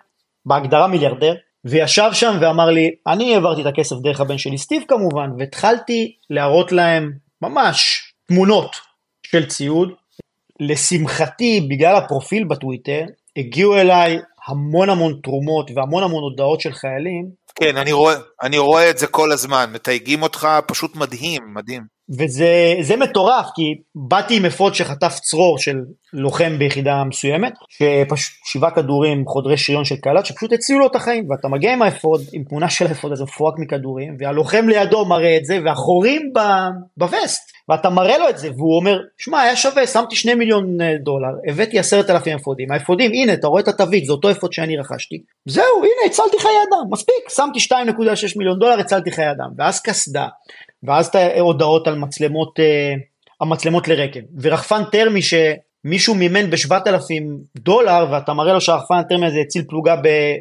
בהגדרה 0.47 0.87
מיליארדר, 0.87 1.35
וישב 1.65 2.11
שם 2.13 2.37
ואמר 2.41 2.67
לי, 2.67 2.91
אני 3.07 3.35
העברתי 3.35 3.61
את 3.61 3.67
הכסף 3.67 3.97
דרך 4.03 4.21
הבן 4.21 4.39
שלי 4.39 4.59
סטיב 4.59 4.83
כמובן, 4.89 5.31
והתחלתי 5.39 6.17
להראות 6.31 6.73
להם 6.73 7.13
ממש 7.43 8.13
תמונות 8.27 8.77
של 9.27 9.47
ציוד. 9.47 9.89
לשמחתי, 10.61 11.69
בגלל 11.71 11.97
הפרופיל 11.97 12.45
בטוויטר, 12.45 13.05
הגיעו 13.37 13.77
אליי 13.77 14.19
המון 14.47 14.91
המון 14.91 15.21
תרומות 15.23 15.71
והמון 15.75 16.03
המון 16.03 16.23
הודעות 16.23 16.61
של 16.61 16.73
חיילים. 16.73 17.31
כן, 17.55 17.77
אני 17.77 17.93
רואה, 17.93 18.15
אני 18.43 18.59
רואה 18.59 18.91
את 18.91 18.99
זה 18.99 19.07
כל 19.07 19.33
הזמן, 19.33 19.71
מתייגים 19.73 20.23
אותך, 20.23 20.49
פשוט 20.67 20.97
מדהים, 20.97 21.43
מדהים. 21.55 21.83
וזה 22.11 22.97
מטורף, 22.97 23.47
כי 23.55 23.63
באתי 23.95 24.37
עם 24.37 24.45
אפוד 24.45 24.75
שחטף 24.75 25.19
צרור 25.23 25.59
של 25.59 25.77
לוחם 26.13 26.59
ביחידה 26.59 27.05
מסוימת, 27.05 27.53
שפשוט 27.69 28.35
שבעה 28.45 28.71
כדורים 28.71 29.25
חודרי 29.27 29.57
שריון 29.57 29.85
של 29.85 29.97
קלאץ', 29.97 30.27
שפשוט 30.27 30.53
הצילו 30.53 30.79
לו 30.79 30.87
את 30.87 30.97
החיים, 30.97 31.31
ואתה 31.31 31.49
מגיע 31.49 31.73
עם 31.73 31.83
האפוד, 31.83 32.21
עם 32.33 32.45
תמונה 32.45 32.71
של 32.71 32.87
האפוד 32.87 33.13
הזה 33.13 33.25
מפורק 33.25 33.55
מכדורים, 33.59 34.17
והלוחם 34.19 34.69
לידו 34.69 35.05
מראה 35.05 35.37
את 35.37 35.45
זה, 35.45 35.59
והחורים 35.65 36.33
בווסט, 36.97 37.53
ואתה 37.69 37.91
מראה 37.91 38.19
לו 38.19 38.29
את 38.29 38.39
זה, 38.39 38.51
והוא 38.57 38.77
אומר, 38.77 39.01
שמע, 39.19 39.41
היה 39.41 39.57
שווה, 39.57 39.87
שמתי 39.87 40.17
שני 40.17 40.35
מיליון 40.35 40.81
אה, 40.81 40.95
דולר, 41.03 41.29
הבאתי 41.49 41.79
עשרת 41.79 42.11
אלפים 42.11 42.37
אפודים, 42.37 42.73
האפודים, 42.73 43.11
הנה, 43.11 43.33
אתה 43.33 43.47
רואה 43.47 43.63
את 43.63 43.69
התווית, 43.69 44.05
זה 44.05 44.13
אותו 44.13 44.31
אפוד 44.31 44.53
שאני 44.53 44.77
רכשתי, 44.77 45.23
זהו, 45.47 45.79
הנה, 45.79 46.07
הצלתי 46.07 46.39
חיי 46.39 46.51
אדם, 46.69 46.91
מספיק, 46.91 47.29
שמתי 47.29 47.59
2.6 47.59 47.75
מיליון 48.37 48.59
דולר, 48.59 48.81
הצלתי 48.81 49.11
חיי 49.11 49.31
אדם, 49.31 49.51
ואז 49.59 49.81
קסדה, 49.81 50.27
ואז 50.83 51.07
את 51.07 51.15
ההודעות 51.15 51.87
על 51.87 51.95
מצלמות, 51.95 52.61
אה, 52.61 52.95
המצלמות 53.41 53.89
לרקב, 53.89 54.21
ורחפן 54.43 54.83
טרמי 54.93 55.21
שמישהו 55.23 56.15
מימן 56.15 56.51
ב-7,000 56.51 57.23
דולר, 57.57 58.07
ואתה 58.13 58.33
מראה 58.33 58.53
לו 58.53 58.61
שהרחפן 58.61 58.95
הטרמי 58.95 59.27
הזה 59.27 59.39
הציל 59.41 59.65
פלוגה 59.69 59.97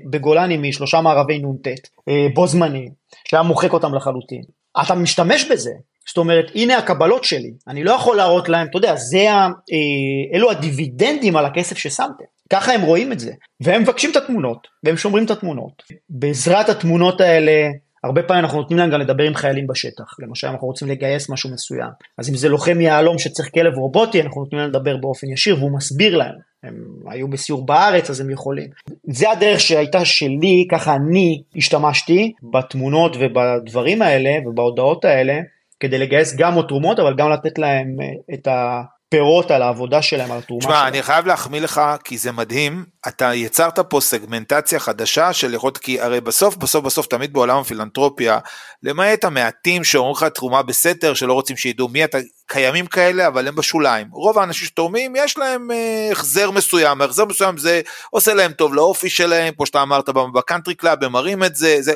בגולני 0.09 0.57
משלושה 0.57 1.01
מערבי 1.01 1.37
נ"ט, 1.39 1.67
אה, 2.09 2.27
בו 2.33 2.47
זמני, 2.47 2.89
שהיה 3.27 3.43
מוחק 3.43 3.73
אותם 3.73 3.95
לחלוטין. 3.95 4.41
אתה 4.81 4.95
משתמש 4.95 5.51
בזה, 5.51 5.71
זאת 6.07 6.17
אומרת, 6.17 6.51
הנה 6.55 6.77
הקבלות 6.77 7.23
שלי, 7.23 7.51
אני 7.67 7.83
לא 7.83 7.91
יכול 7.91 8.17
להראות 8.17 8.49
להם, 8.49 8.67
אתה 8.67 8.77
יודע, 8.77 8.95
זה 8.95 9.31
ה, 9.31 9.45
אה, 9.45 10.35
אלו 10.37 10.51
הדיבידנדים 10.51 11.37
על 11.37 11.45
הכסף 11.45 11.77
ששמתם. 11.77 12.23
ככה 12.51 12.73
הם 12.73 12.81
רואים 12.81 13.11
את 13.11 13.19
זה, 13.19 13.31
והם 13.61 13.81
מבקשים 13.81 14.11
את 14.11 14.15
התמונות, 14.15 14.67
והם 14.83 14.97
שומרים 14.97 15.25
את 15.25 15.31
התמונות. 15.31 15.83
בעזרת 16.09 16.69
התמונות 16.69 17.21
האלה, 17.21 17.69
הרבה 18.03 18.23
פעמים 18.23 18.43
אנחנו 18.43 18.57
נותנים 18.57 18.79
להם 18.79 18.89
גם 18.91 18.99
לדבר 18.99 19.23
עם 19.23 19.35
חיילים 19.35 19.67
בשטח, 19.67 20.19
למשל 20.19 20.47
אנחנו 20.47 20.67
רוצים 20.67 20.87
לגייס 20.87 21.29
משהו 21.29 21.49
מסוים, 21.53 21.89
אז 22.17 22.29
אם 22.29 22.35
זה 22.35 22.49
לוחם 22.49 22.81
יהלום 22.81 23.19
שצריך 23.19 23.49
כלב 23.53 23.73
רובוטי, 23.73 24.21
אנחנו 24.21 24.41
נותנים 24.41 24.61
להם 24.61 24.69
לדבר 24.69 24.97
באופן 24.97 25.27
ישיר 25.29 25.57
והוא 25.57 25.75
מסביר 25.75 26.17
להם, 26.17 26.35
הם 26.63 26.75
היו 27.09 27.27
בסיור 27.27 27.65
בארץ 27.65 28.09
אז 28.09 28.19
הם 28.19 28.29
יכולים. 28.29 28.69
זה 29.03 29.31
הדרך 29.31 29.59
שהייתה 29.59 30.05
שלי, 30.05 30.67
ככה 30.71 30.95
אני 30.95 31.41
השתמשתי 31.55 32.33
בתמונות 32.53 33.15
ובדברים 33.19 34.01
האלה 34.01 34.31
ובהודעות 34.47 35.05
האלה, 35.05 35.39
כדי 35.81 35.97
לגייס 35.97 36.35
גם 36.35 36.53
עוד 36.53 36.65
תרומות 36.67 36.99
אבל 36.99 37.15
גם 37.17 37.31
לתת 37.31 37.57
להם 37.59 37.95
אה, 38.01 38.33
את 38.33 38.47
ה... 38.47 38.81
פירות 39.11 39.51
על 39.51 39.61
העבודה 39.61 40.01
שלהם, 40.01 40.31
על 40.31 40.37
התרומה 40.37 40.61
שלהם. 40.61 40.75
תשמע, 40.75 40.87
אני 40.87 41.03
חייב 41.03 41.25
להחמיא 41.25 41.61
לך, 41.61 41.81
כי 42.03 42.17
זה 42.17 42.31
מדהים, 42.31 42.85
אתה 43.07 43.33
יצרת 43.33 43.79
פה 43.79 44.01
סגמנטציה 44.01 44.79
חדשה 44.79 45.33
של 45.33 45.53
יכולת, 45.53 45.77
כי 45.77 46.01
הרי 46.01 46.21
בסוף, 46.21 46.55
בסוף, 46.55 46.85
בסוף, 46.85 47.07
תמיד 47.07 47.33
בעולם 47.33 47.57
הפילנטרופיה, 47.57 48.39
למעט 48.83 49.23
המעטים 49.23 49.83
שאומרים 49.83 50.15
לך 50.15 50.23
תרומה 50.23 50.63
בסתר, 50.63 51.13
שלא 51.13 51.33
רוצים 51.33 51.57
שידעו 51.57 51.87
מי 51.87 52.03
אתה, 52.03 52.17
קיימים 52.45 52.85
כאלה, 52.85 53.27
אבל 53.27 53.47
הם 53.47 53.55
בשוליים. 53.55 54.07
רוב 54.11 54.39
האנשים 54.39 54.67
שתורמים, 54.67 55.15
יש 55.15 55.37
להם 55.37 55.71
אה, 55.71 56.09
החזר 56.11 56.51
מסוים, 56.51 57.01
החזר 57.01 57.25
מסוים 57.25 57.57
זה 57.57 57.81
עושה 58.09 58.33
להם 58.33 58.51
טוב 58.51 58.73
לאופי 58.73 59.09
שלהם, 59.09 59.53
כמו 59.53 59.65
שאתה 59.65 59.81
אמרת 59.81 60.09
ב 60.09 60.17
country 60.18 60.75
club, 60.75 61.03
הם 61.03 61.11
מראים 61.11 61.43
את 61.43 61.55
זה, 61.55 61.77
זה 61.81 61.93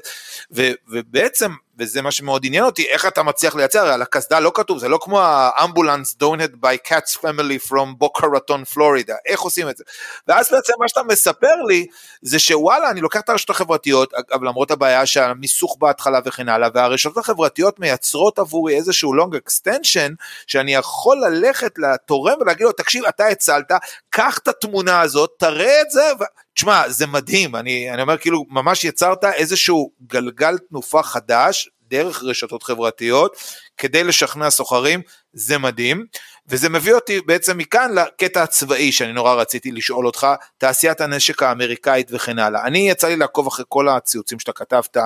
ו, 0.56 0.72
ובעצם 0.88 1.52
וזה 1.80 2.02
מה 2.02 2.12
שמאוד 2.12 2.46
עניין 2.46 2.64
אותי, 2.64 2.88
איך 2.90 3.06
אתה 3.06 3.24
מצליח 3.24 3.56
לייצר, 3.56 3.88
על 3.88 4.02
הקסדה 4.02 4.40
לא 4.40 4.52
כתוב, 4.54 4.78
זה 4.78 4.90
לא 4.90 5.00
כמו 5.02 5.22
האמבולנס 5.22 6.16
by 6.64 6.88
Katz 6.88 7.18
family 7.18 7.70
from 7.70 7.96
בוקה 7.98 8.28
רטון 8.36 8.64
פלורידה, 8.64 9.16
איך 9.26 9.40
עושים 9.40 9.70
את 9.70 9.78
זה? 9.78 9.84
ואז 10.28 10.48
בעצם 10.52 10.74
מה 10.80 10.88
שאתה 10.88 11.04
מספר 11.04 11.56
לי, 11.68 11.86
זה 12.22 12.40
שוואלה, 12.40 12.90
אני 12.90 13.02
לוקח 13.02 13.20
את 13.20 13.30
הרשתות 13.30 13.56
החברתיות, 13.56 14.14
אגב 14.14 14.44
למרות 14.44 14.72
הבעיה 14.72 15.06
שהמיסוך 15.06 15.78
בהתחלה 15.80 16.20
וכן 16.26 16.50
הלאה, 16.50 16.70
והרשתות 16.74 17.18
החברתיות 17.18 17.80
מייצרות 17.80 18.40
עבורי 18.40 18.76
איזשהו 18.76 19.14
long 19.16 19.36
extension, 19.36 20.12
שאני 20.48 20.74
יכול 20.74 21.18
ללכת 21.18 21.72
לתורם 21.78 22.38
ולהגיד 22.42 22.66
לו, 22.66 22.72
תקשיב, 22.72 23.06
אתה 23.06 23.28
הצלת, 23.28 23.72
קח 24.10 24.38
את 24.38 24.48
התמונה 24.48 25.02
הזאת, 25.02 25.30
תראה 25.40 25.82
את 25.82 25.92
זה, 25.92 26.12
ו... 26.20 26.24
תשמע, 26.56 26.90
זה 26.90 27.08
מדהים, 27.08 27.56
אני, 27.56 27.92
אני 27.92 28.02
אומר 28.02 28.18
כאילו, 28.18 28.46
ממש 28.50 28.84
יצרת 28.84 29.24
איזשהו 29.24 29.92
גלגל 30.08 30.58
תנופה 30.58 31.04
חדש, 31.04 31.70
דרך 31.90 32.24
רשתות 32.24 32.64
חברתיות, 32.64 33.38
כדי 33.78 34.04
לשכנע 34.04 34.50
סוחרים, 34.50 35.02
זה 35.34 35.58
מדהים. 35.58 36.06
וזה 36.48 36.70
מביא 36.70 36.94
אותי 36.94 37.22
בעצם 37.22 37.58
מכאן 37.58 37.92
לקטע 37.96 38.44
הצבאי 38.44 38.92
שאני 38.92 39.14
נורא 39.14 39.34
רציתי 39.34 39.72
לשאול 39.72 40.06
אותך, 40.06 40.28
תעשיית 40.58 41.02
הנשק 41.02 41.44
האמריקאית 41.44 42.08
וכן 42.12 42.40
הלאה. 42.40 42.66
אני 42.66 42.90
יצא 42.90 43.08
לי 43.08 43.16
לעקוב 43.16 43.48
אחרי 43.48 43.66
כל 43.70 43.90
הציוצים 43.90 44.40
שאתה 44.40 44.52
כתבת, 44.52 44.98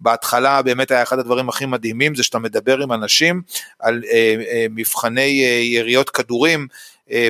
בהתחלה 0.00 0.62
באמת 0.62 0.90
היה 0.90 1.02
אחד 1.02 1.18
הדברים 1.18 1.48
הכי 1.48 1.66
מדהימים, 1.66 2.14
זה 2.14 2.22
שאתה 2.22 2.38
מדבר 2.38 2.82
עם 2.82 2.92
אנשים 2.92 3.42
על 3.80 4.02
אה, 4.12 4.34
אה, 4.50 4.66
מבחני 4.70 5.44
אה, 5.44 5.60
יריות 5.62 6.10
כדורים, 6.10 6.66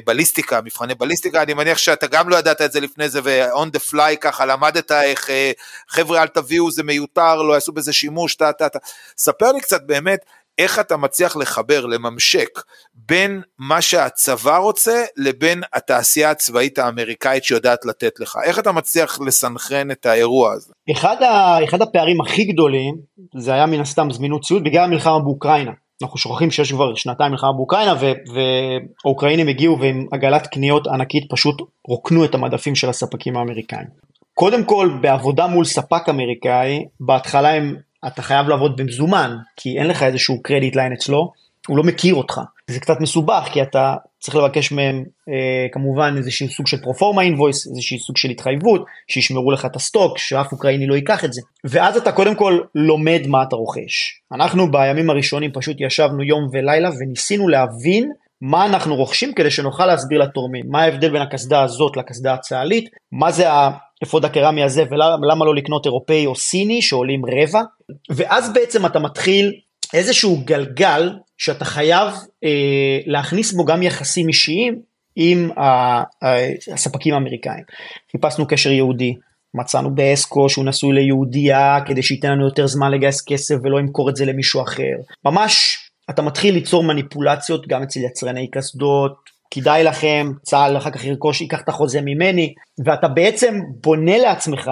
בליסטיקה, 0.04 0.60
מבחני 0.60 0.94
בליסטיקה, 0.94 1.42
אני 1.42 1.54
מניח 1.54 1.78
שאתה 1.78 2.06
גם 2.06 2.28
לא 2.28 2.36
ידעת 2.36 2.60
את 2.60 2.72
זה 2.72 2.80
לפני 2.80 3.08
זה 3.08 3.20
ו-on 3.24 3.76
the 3.76 3.92
fly 3.92 4.16
ככה 4.20 4.46
למדת 4.46 4.92
איך 4.92 5.30
אה, 5.30 5.52
חבר'ה 5.88 6.22
אל 6.22 6.26
תביאו 6.26 6.70
זה 6.70 6.82
מיותר, 6.82 7.42
לא 7.42 7.54
יעשו 7.54 7.72
בזה 7.72 7.92
שימוש, 7.92 8.34
טה 8.34 8.52
טה 8.52 8.68
טה. 8.68 8.78
ספר 9.18 9.52
לי 9.52 9.60
קצת 9.60 9.82
באמת 9.86 10.20
איך 10.58 10.78
אתה 10.78 10.96
מצליח 10.96 11.36
לחבר, 11.36 11.86
לממשק, 11.86 12.60
בין 12.94 13.42
מה 13.58 13.82
שהצבא 13.82 14.56
רוצה 14.56 15.04
לבין 15.16 15.62
התעשייה 15.72 16.30
הצבאית 16.30 16.78
האמריקאית 16.78 17.44
שיודעת 17.44 17.84
לתת 17.84 18.20
לך. 18.20 18.38
איך 18.44 18.58
אתה 18.58 18.72
מצליח 18.72 19.20
לסנכרן 19.20 19.90
את 19.90 20.06
האירוע 20.06 20.52
הזה? 20.52 20.72
אחד, 20.92 21.22
ה, 21.22 21.64
אחד 21.64 21.82
הפערים 21.82 22.20
הכי 22.20 22.44
גדולים 22.44 22.94
זה 23.38 23.52
היה 23.52 23.66
מן 23.66 23.80
הסתם 23.80 24.10
זמינות 24.10 24.42
ציוד 24.42 24.64
בגלל 24.64 24.84
המלחמה 24.84 25.18
באוקראינה. 25.18 25.72
אנחנו 26.02 26.18
שוכחים 26.18 26.50
שיש 26.50 26.72
כבר 26.72 26.94
שנתיים 26.94 27.32
מלחמה 27.32 27.52
באוקראינה 27.52 27.94
והאוקראינים 29.04 29.48
הגיעו 29.48 29.80
ועם 29.80 30.06
עגלת 30.12 30.46
קניות 30.46 30.86
ענקית 30.86 31.24
פשוט 31.30 31.62
רוקנו 31.88 32.24
את 32.24 32.34
המדפים 32.34 32.74
של 32.74 32.88
הספקים 32.88 33.36
האמריקאים. 33.36 33.86
קודם 34.34 34.64
כל 34.64 34.98
בעבודה 35.00 35.46
מול 35.46 35.64
ספק 35.64 36.08
אמריקאי 36.08 36.84
בהתחלה 37.00 37.54
הם 37.54 37.76
אתה 38.06 38.22
חייב 38.22 38.48
לעבוד 38.48 38.76
במזומן, 38.76 39.36
כי 39.56 39.78
אין 39.78 39.86
לך 39.86 40.02
איזשהו 40.02 40.42
credit 40.42 40.76
line 40.76 40.92
אצלו, 40.92 41.32
הוא 41.68 41.76
לא 41.76 41.82
מכיר 41.82 42.14
אותך. 42.14 42.40
זה 42.66 42.80
קצת 42.80 43.00
מסובך, 43.00 43.48
כי 43.52 43.62
אתה 43.62 43.94
צריך 44.26 44.36
לבקש 44.36 44.72
מהם 44.72 45.04
אה, 45.28 45.66
כמובן 45.72 46.14
איזשהו 46.16 46.48
סוג 46.48 46.66
של 46.66 46.76
proforma 46.76 47.22
invoice, 47.22 47.66
איזשהו 47.66 47.98
סוג 47.98 48.16
של 48.16 48.30
התחייבות, 48.30 48.84
שישמרו 49.08 49.50
לך 49.50 49.66
את 49.66 49.76
ה 49.76 49.82
stock, 49.82 50.18
שאף 50.18 50.52
אוקראיני 50.52 50.86
לא 50.86 50.94
ייקח 50.94 51.24
את 51.24 51.32
זה. 51.32 51.40
ואז 51.64 51.96
אתה 51.96 52.12
קודם 52.12 52.34
כל 52.34 52.58
לומד 52.74 53.20
מה 53.26 53.42
אתה 53.42 53.56
רוכש. 53.56 54.20
אנחנו 54.32 54.70
בימים 54.70 55.10
הראשונים 55.10 55.50
פשוט 55.54 55.76
ישבנו 55.80 56.22
יום 56.22 56.48
ולילה 56.52 56.90
וניסינו 57.00 57.48
להבין 57.48 58.12
מה 58.40 58.66
אנחנו 58.66 58.96
רוכשים 58.96 59.34
כדי 59.34 59.50
שנוכל 59.50 59.86
להסביר 59.86 60.18
לתורמים, 60.22 60.64
מה 60.68 60.82
ההבדל 60.82 61.10
בין 61.10 61.22
הקסדה 61.22 61.62
הזאת 61.62 61.96
לקסדה 61.96 62.34
הצה"לית, 62.34 62.88
מה 63.12 63.32
זה 63.32 63.46
האפוד 63.50 64.24
הקרמי 64.24 64.62
הזה 64.62 64.82
ולמה 64.90 65.44
לא 65.44 65.54
לקנות 65.54 65.86
אירופאי 65.86 66.26
או 66.26 66.34
סיני 66.34 66.82
שעולים 66.82 67.22
רבע, 67.26 67.62
ואז 68.10 68.52
בעצם 68.52 68.86
אתה 68.86 68.98
מתחיל 68.98 69.52
איזשהו 69.94 70.40
גלגל 70.44 71.10
שאתה 71.38 71.64
חייב 71.64 72.08
אה, 72.44 72.98
להכניס 73.06 73.52
בו 73.52 73.64
גם 73.64 73.82
יחסים 73.82 74.28
אישיים 74.28 74.80
עם 75.16 75.50
הספקים 76.72 77.14
האמריקאים. 77.14 77.64
חיפשנו 78.12 78.46
קשר 78.46 78.70
יהודי, 78.70 79.14
מצאנו 79.54 79.94
באסקו 79.94 80.48
שהוא 80.48 80.64
נשוי 80.64 80.92
ליהודייה 80.92 81.78
כדי 81.86 82.02
שייתן 82.02 82.30
לנו 82.30 82.44
יותר 82.44 82.66
זמן 82.66 82.90
לגייס 82.90 83.24
כסף 83.26 83.54
ולא 83.64 83.80
ימכור 83.80 84.10
את 84.10 84.16
זה 84.16 84.24
למישהו 84.24 84.62
אחר. 84.62 84.96
ממש 85.24 85.78
אתה 86.10 86.22
מתחיל 86.22 86.54
ליצור 86.54 86.84
מניפולציות 86.84 87.66
גם 87.68 87.82
אצל 87.82 88.00
יצרני 88.00 88.50
קסדות, 88.50 89.16
כדאי 89.50 89.84
לכם, 89.84 90.32
צה"ל 90.42 90.76
אחר 90.76 90.90
כך 90.90 91.04
ירכוש, 91.04 91.40
ייקח 91.40 91.60
את 91.60 91.68
החוזה 91.68 92.00
ממני, 92.00 92.54
ואתה 92.84 93.08
בעצם 93.08 93.60
בונה 93.82 94.18
לעצמך 94.18 94.68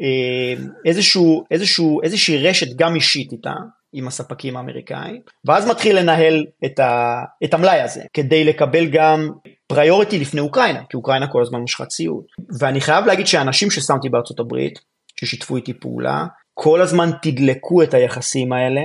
אה, 0.00 0.64
איזשהו, 0.84 1.44
איזשהו, 1.50 2.02
איזושהי 2.02 2.38
רשת 2.38 2.76
גם 2.76 2.94
אישית 2.94 3.32
איתה, 3.32 3.52
עם 3.92 4.08
הספקים 4.08 4.56
האמריקאים, 4.56 5.20
ואז 5.44 5.70
מתחיל 5.70 5.98
לנהל 5.98 6.46
את, 6.64 6.78
ה, 6.78 7.22
את 7.44 7.54
המלאי 7.54 7.80
הזה, 7.80 8.02
כדי 8.14 8.44
לקבל 8.44 8.86
גם 8.86 9.28
פריוריטי 9.66 10.18
לפני 10.18 10.40
אוקראינה, 10.40 10.80
כי 10.90 10.96
אוקראינה 10.96 11.26
כל 11.26 11.42
הזמן 11.42 11.60
משכה 11.60 11.86
ציוד. 11.86 12.24
ואני 12.60 12.80
חייב 12.80 13.06
להגיד 13.06 13.26
שהאנשים 13.26 13.70
ששמתי 13.70 14.08
בארצות 14.08 14.40
הברית, 14.40 14.78
ששיתפו 15.20 15.56
איתי 15.56 15.74
פעולה, 15.74 16.26
כל 16.54 16.80
הזמן 16.80 17.10
תדלקו 17.22 17.82
את 17.82 17.94
היחסים 17.94 18.52
האלה, 18.52 18.82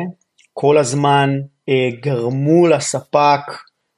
כל 0.54 0.78
הזמן 0.78 1.30
אה, 1.70 1.89
גרמו 2.02 2.68
לספק 2.68 3.42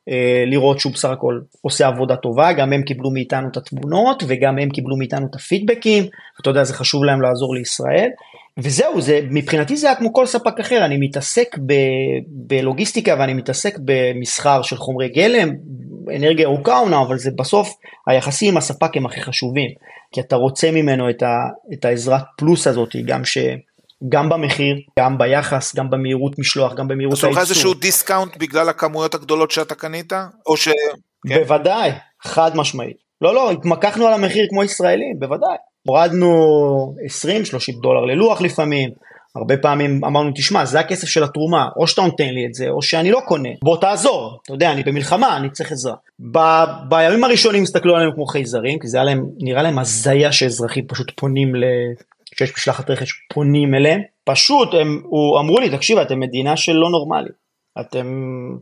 אה, 0.09 0.43
לראות 0.47 0.79
שהוא 0.79 0.93
בסך 0.93 1.09
הכל 1.09 1.39
עושה 1.61 1.87
עבודה 1.87 2.15
טובה, 2.15 2.53
גם 2.53 2.73
הם 2.73 2.81
קיבלו 2.81 3.11
מאיתנו 3.11 3.47
את 3.51 3.57
התמונות 3.57 4.23
וגם 4.27 4.57
הם 4.59 4.69
קיבלו 4.69 4.97
מאיתנו 4.97 5.27
את 5.29 5.35
הפידבקים, 5.35 6.03
אתה 6.41 6.49
יודע 6.49 6.63
זה 6.63 6.73
חשוב 6.73 7.03
להם 7.03 7.21
לעזור 7.21 7.55
לישראל. 7.55 8.09
וזהו, 8.59 9.01
זה, 9.01 9.19
מבחינתי 9.31 9.77
זה 9.77 9.87
היה 9.87 9.95
כמו 9.95 10.13
כל 10.13 10.25
ספק 10.25 10.59
אחר, 10.59 10.85
אני 10.85 10.97
מתעסק 10.99 11.57
ב, 11.65 11.73
בלוגיסטיקה 12.27 13.15
ואני 13.19 13.33
מתעסק 13.33 13.77
במסחר 13.85 14.61
של 14.61 14.77
חומרי 14.77 15.09
גלם, 15.09 15.49
אנרגיה 16.15 16.47
ארוכה 16.47 16.79
אומנם, 16.79 17.01
אבל 17.07 17.17
זה 17.17 17.31
בסוף 17.37 17.73
היחסים 18.07 18.51
עם 18.51 18.57
הספק 18.57 18.97
הם 18.97 19.05
הכי 19.05 19.21
חשובים, 19.21 19.69
כי 20.11 20.21
אתה 20.21 20.35
רוצה 20.35 20.71
ממנו 20.71 21.09
את, 21.09 21.23
ה, 21.23 21.35
את 21.73 21.85
העזרת 21.85 22.21
פלוס 22.37 22.67
הזאת, 22.67 22.95
גם 23.05 23.25
ש... 23.25 23.37
גם 24.09 24.29
במחיר, 24.29 24.75
גם 24.99 25.17
ביחס, 25.17 25.75
גם 25.75 25.89
במהירות 25.89 26.39
משלוח, 26.39 26.73
גם 26.73 26.87
במהירות 26.87 27.13
הייצור. 27.13 27.29
אז 27.29 27.35
לך 27.35 27.41
איזשהו 27.41 27.73
discount 27.73 28.37
בגלל 28.37 28.69
הכמויות 28.69 29.15
הגדולות 29.15 29.51
שאתה 29.51 29.75
קנית? 29.75 30.13
או 30.45 30.57
ש... 30.57 30.67
כן. 31.27 31.39
בוודאי, 31.39 31.91
חד 32.21 32.51
משמעית. 32.55 32.97
לא, 33.21 33.35
לא, 33.35 33.51
התמקחנו 33.51 34.07
על 34.07 34.13
המחיר 34.13 34.45
כמו 34.49 34.63
ישראלים, 34.63 35.19
בוודאי. 35.19 35.55
הורדנו 35.87 36.95
20-30 37.25 37.81
דולר 37.81 38.05
ללוח 38.05 38.41
לפעמים, 38.41 38.89
הרבה 39.35 39.57
פעמים 39.57 40.05
אמרנו 40.05 40.31
תשמע 40.35 40.65
זה 40.65 40.79
הכסף 40.79 41.07
של 41.07 41.23
התרומה 41.23 41.69
או 41.77 41.87
שאתה 41.87 42.01
נותן 42.01 42.29
לי 42.29 42.45
את 42.45 42.53
זה 42.53 42.69
או 42.69 42.81
שאני 42.81 43.11
לא 43.11 43.21
קונה. 43.27 43.49
בוא 43.63 43.77
תעזור. 43.77 44.39
אתה 44.43 44.53
יודע 44.53 44.71
אני 44.71 44.83
במלחמה 44.83 45.37
אני 45.37 45.49
צריך 45.49 45.71
עזרה. 45.71 45.95
ב- 46.31 46.63
בימים 46.89 47.23
הראשונים 47.23 47.63
הסתכלו 47.63 47.95
עליהם 47.95 48.11
כמו 48.15 48.25
חייזרים 48.25 48.79
כי 48.79 48.87
זה 48.87 48.99
להם 49.03 49.25
נראה 49.37 49.61
להם 49.61 49.79
הזיה 49.79 50.31
שאזרחים 50.31 50.87
פשוט 50.87 51.11
פונים 51.15 51.55
ל... 51.55 51.63
שיש 52.39 52.53
משלחת 52.57 52.89
רכש 52.89 53.11
פונים 53.33 53.75
אליהם. 53.75 54.01
פשוט 54.23 54.73
הם 54.73 55.01
הוא, 55.03 55.39
אמרו 55.39 55.59
לי 55.59 55.69
תקשיב 55.69 55.97
אתם 55.97 56.19
מדינה 56.19 56.57
של 56.57 56.73
לא 56.73 56.89
נורמלי 56.89 57.29
אתם, 57.79 58.07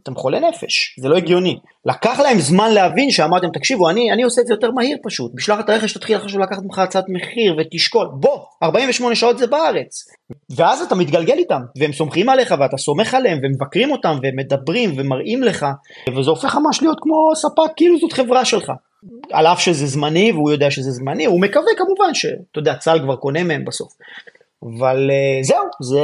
אתם 0.03 0.15
חולי 0.15 0.39
נפש, 0.39 0.95
זה 0.99 1.09
לא 1.09 1.17
הגיוני. 1.17 1.59
לקח 1.85 2.19
להם 2.19 2.39
זמן 2.39 2.71
להבין 2.71 3.11
שאמרתם, 3.11 3.47
תקשיבו, 3.53 3.89
אני, 3.89 4.11
אני 4.11 4.23
עושה 4.23 4.41
את 4.41 4.47
זה 4.47 4.53
יותר 4.53 4.71
מהיר 4.71 4.97
פשוט. 5.03 5.31
משלחת 5.35 5.69
הרכש 5.69 5.93
תתחיל 5.93 6.15
עכשיו 6.15 6.39
לקחת 6.39 6.63
ממך 6.63 6.79
הצעת 6.79 7.05
מחיר 7.07 7.55
ותשקול. 7.57 8.07
בוא, 8.13 8.39
48 8.63 9.15
שעות 9.15 9.37
זה 9.37 9.47
בארץ. 9.47 10.07
ואז 10.55 10.81
אתה 10.81 10.95
מתגלגל 10.95 11.37
איתם, 11.37 11.61
והם 11.77 11.93
סומכים 11.93 12.29
עליך 12.29 12.55
ואתה 12.59 12.77
סומך 12.77 13.13
עליהם, 13.13 13.39
ומבקרים 13.43 13.91
אותם, 13.91 14.17
ומדברים, 14.23 14.93
ומראים 14.97 15.43
לך, 15.43 15.65
וזה 16.17 16.29
הופך 16.29 16.55
ממש 16.55 16.81
להיות 16.81 16.97
כמו 17.01 17.35
ספק, 17.35 17.73
כאילו 17.75 17.99
זאת 17.99 18.13
חברה 18.13 18.45
שלך. 18.45 18.71
על 19.31 19.47
אף 19.47 19.59
שזה 19.59 19.85
זמני, 19.85 20.31
והוא 20.31 20.51
יודע 20.51 20.71
שזה 20.71 20.91
זמני, 20.91 21.25
הוא 21.25 21.41
מקווה 21.41 21.71
כמובן 21.77 22.13
שאתה 22.13 22.59
יודע, 22.59 22.75
צה"ל 22.75 22.99
כבר 22.99 23.15
קונה 23.15 23.43
מהם 23.43 23.65
בסוף. 23.65 23.93
אבל 24.63 25.09
uh, 25.09 25.45
זהו, 25.45 25.65
זה, 25.81 26.01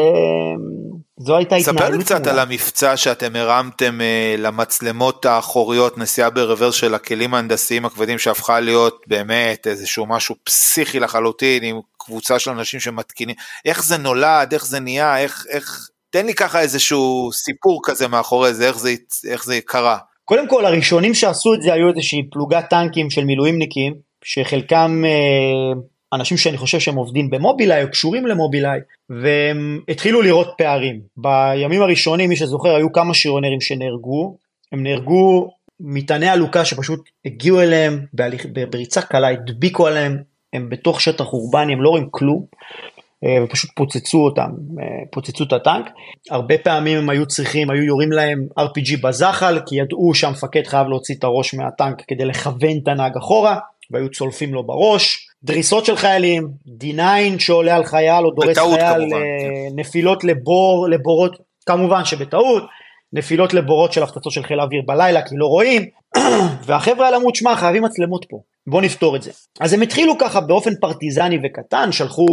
זו 1.20 1.38
הייתה 1.38 1.56
התנהלות. 1.56 1.82
ספר 1.82 1.98
לי 1.98 2.04
קצת 2.04 2.28
על 2.28 2.40
המבצע 2.40 2.98
שאתם 2.98 3.36
הרמתם 3.36 4.00
uh, 4.00 4.42
למצלמות 4.42 5.26
האחוריות, 5.26 5.98
נסיעה 5.98 6.30
ברוורס 6.30 6.76
של 6.76 6.94
הכלים 6.94 7.34
ההנדסיים 7.34 7.86
הכבדים 7.86 8.18
שהפכה 8.18 8.60
להיות 8.60 9.02
באמת 9.08 9.68
איזשהו 9.68 10.06
משהו 10.06 10.36
פסיכי 10.44 11.00
לחלוטין 11.00 11.64
עם 11.64 11.80
קבוצה 11.98 12.40
של 12.40 12.52
אנשים 12.52 12.80
שמתקינים, 12.80 13.36
איך 13.66 13.84
זה 13.84 13.98
נולד, 13.98 14.54
איך 14.54 14.66
זה 14.66 14.80
נהיה, 14.80 15.18
איך, 15.18 15.46
איך, 15.50 15.90
תן 16.10 16.26
לי 16.26 16.34
ככה 16.34 16.62
איזשהו 16.62 17.30
סיפור 17.34 17.82
כזה 17.84 18.08
מאחורי 18.08 18.54
זה, 18.54 18.68
איך 18.68 18.78
זה, 18.78 18.96
איך 19.28 19.46
זה 19.46 19.60
קרה. 19.66 19.98
קודם 20.26 20.48
כל 20.48 20.66
הראשונים 20.66 21.14
שעשו 21.14 21.54
את 21.54 21.62
זה 21.62 21.74
היו 21.74 21.90
איזושהי 21.90 22.30
פלוגת 22.32 22.66
טנקים 22.70 23.10
של 23.10 23.26
מילואימניקים, 23.26 23.94
שחלקם 24.24 25.04
uh, 25.06 25.78
אנשים 26.14 26.38
שאני 26.38 26.58
חושב 26.58 26.80
שהם 26.80 26.96
עובדים 26.96 27.30
במובילאיי 27.30 27.84
או 27.84 27.90
קשורים 27.90 28.28
למובילאיי 28.28 28.80
והם 29.10 29.80
התחילו 29.90 30.22
לראות 30.22 30.54
פערים. 30.58 31.02
בימים 31.18 31.82
הראשונים 31.82 32.30
מי 32.30 32.36
שזוכר 32.36 32.76
היו 32.76 32.92
כמה 32.92 33.14
שריונרים 33.14 33.62
שנהרגו, 33.62 34.38
הם 34.72 34.84
נהרגו 34.84 35.52
מטעני 35.80 36.30
עלוקה 36.30 36.66
שפשוט 36.66 37.10
הגיעו 37.26 37.62
אליהם 37.62 38.06
בהליך, 38.14 38.46
בריצה 38.70 39.02
קלה, 39.02 39.28
הדביקו 39.28 39.88
עליהם, 39.88 40.18
הם 40.54 40.70
בתוך 40.70 41.02
שטח 41.02 41.26
אורבני, 41.34 41.74
הם 41.74 41.82
לא 41.82 41.90
רואים 41.90 42.08
כלום. 42.12 42.46
אה, 43.26 43.44
ופשוט 43.44 43.70
פוצצו 43.76 44.18
אותם, 44.18 44.50
אה, 44.82 44.86
פוצצו 45.12 45.44
את 45.44 45.54
הטנק. 45.54 45.86
הרבה 46.30 46.58
פעמים 46.58 46.98
הם 46.98 47.10
היו 47.10 47.26
צריכים, 47.26 47.70
היו 47.70 47.84
יורים 47.84 48.12
להם 48.12 48.48
RPG 48.60 49.02
בזחל, 49.04 49.60
כי 49.66 49.76
ידעו 49.76 50.14
שהמפקד 50.14 50.68
חייב 50.68 50.88
להוציא 50.88 51.16
את 51.16 51.24
הראש 51.24 51.54
מהטנק 51.54 52.02
כדי 52.08 52.26
לכוון 52.26 52.78
את 52.84 52.88
הנהג 52.88 53.18
אחורה, 53.18 53.60
והיו 53.92 54.12
צולפים 54.12 54.54
לו 54.54 54.64
בראש. 54.64 55.29
דריסות 55.44 55.86
של 55.86 55.96
חיילים, 55.96 56.48
D9 56.84 57.40
שעולה 57.40 57.76
על 57.76 57.84
חייל 57.84 58.26
או 58.26 58.32
דורס 58.32 58.58
חייל, 58.58 58.80
כמובן, 58.80 59.14
אה, 59.14 59.20
כן. 59.70 59.76
נפילות 59.76 60.24
לבור, 60.24 60.88
לבורות, 60.90 61.38
כמובן 61.66 62.06
שבטעות, 62.06 62.64
נפילות 63.14 63.54
לבורות 63.54 63.94
של 63.94 64.04
הפצצות 64.04 64.34
של 64.34 64.44
חיל 64.44 64.60
האוויר 64.60 64.82
בלילה 64.86 65.22
כי 65.22 65.36
לא 65.38 65.46
רואים, 65.46 65.86
והחבר'ה 66.66 67.06
האלה 67.06 67.18
אמרו, 67.18 67.32
תשמע 67.32 67.56
חייבים 67.56 67.84
מצלמות 67.84 68.26
פה, 68.30 68.38
בוא 68.68 68.82
נפתור 68.82 69.16
את 69.16 69.22
זה. 69.22 69.32
אז 69.60 69.74
הם 69.74 69.82
התחילו 69.82 70.18
ככה 70.18 70.42
באופן 70.42 70.76
פרטיזני 70.82 71.38
וקטן, 71.44 71.92
שלחו 71.92 72.26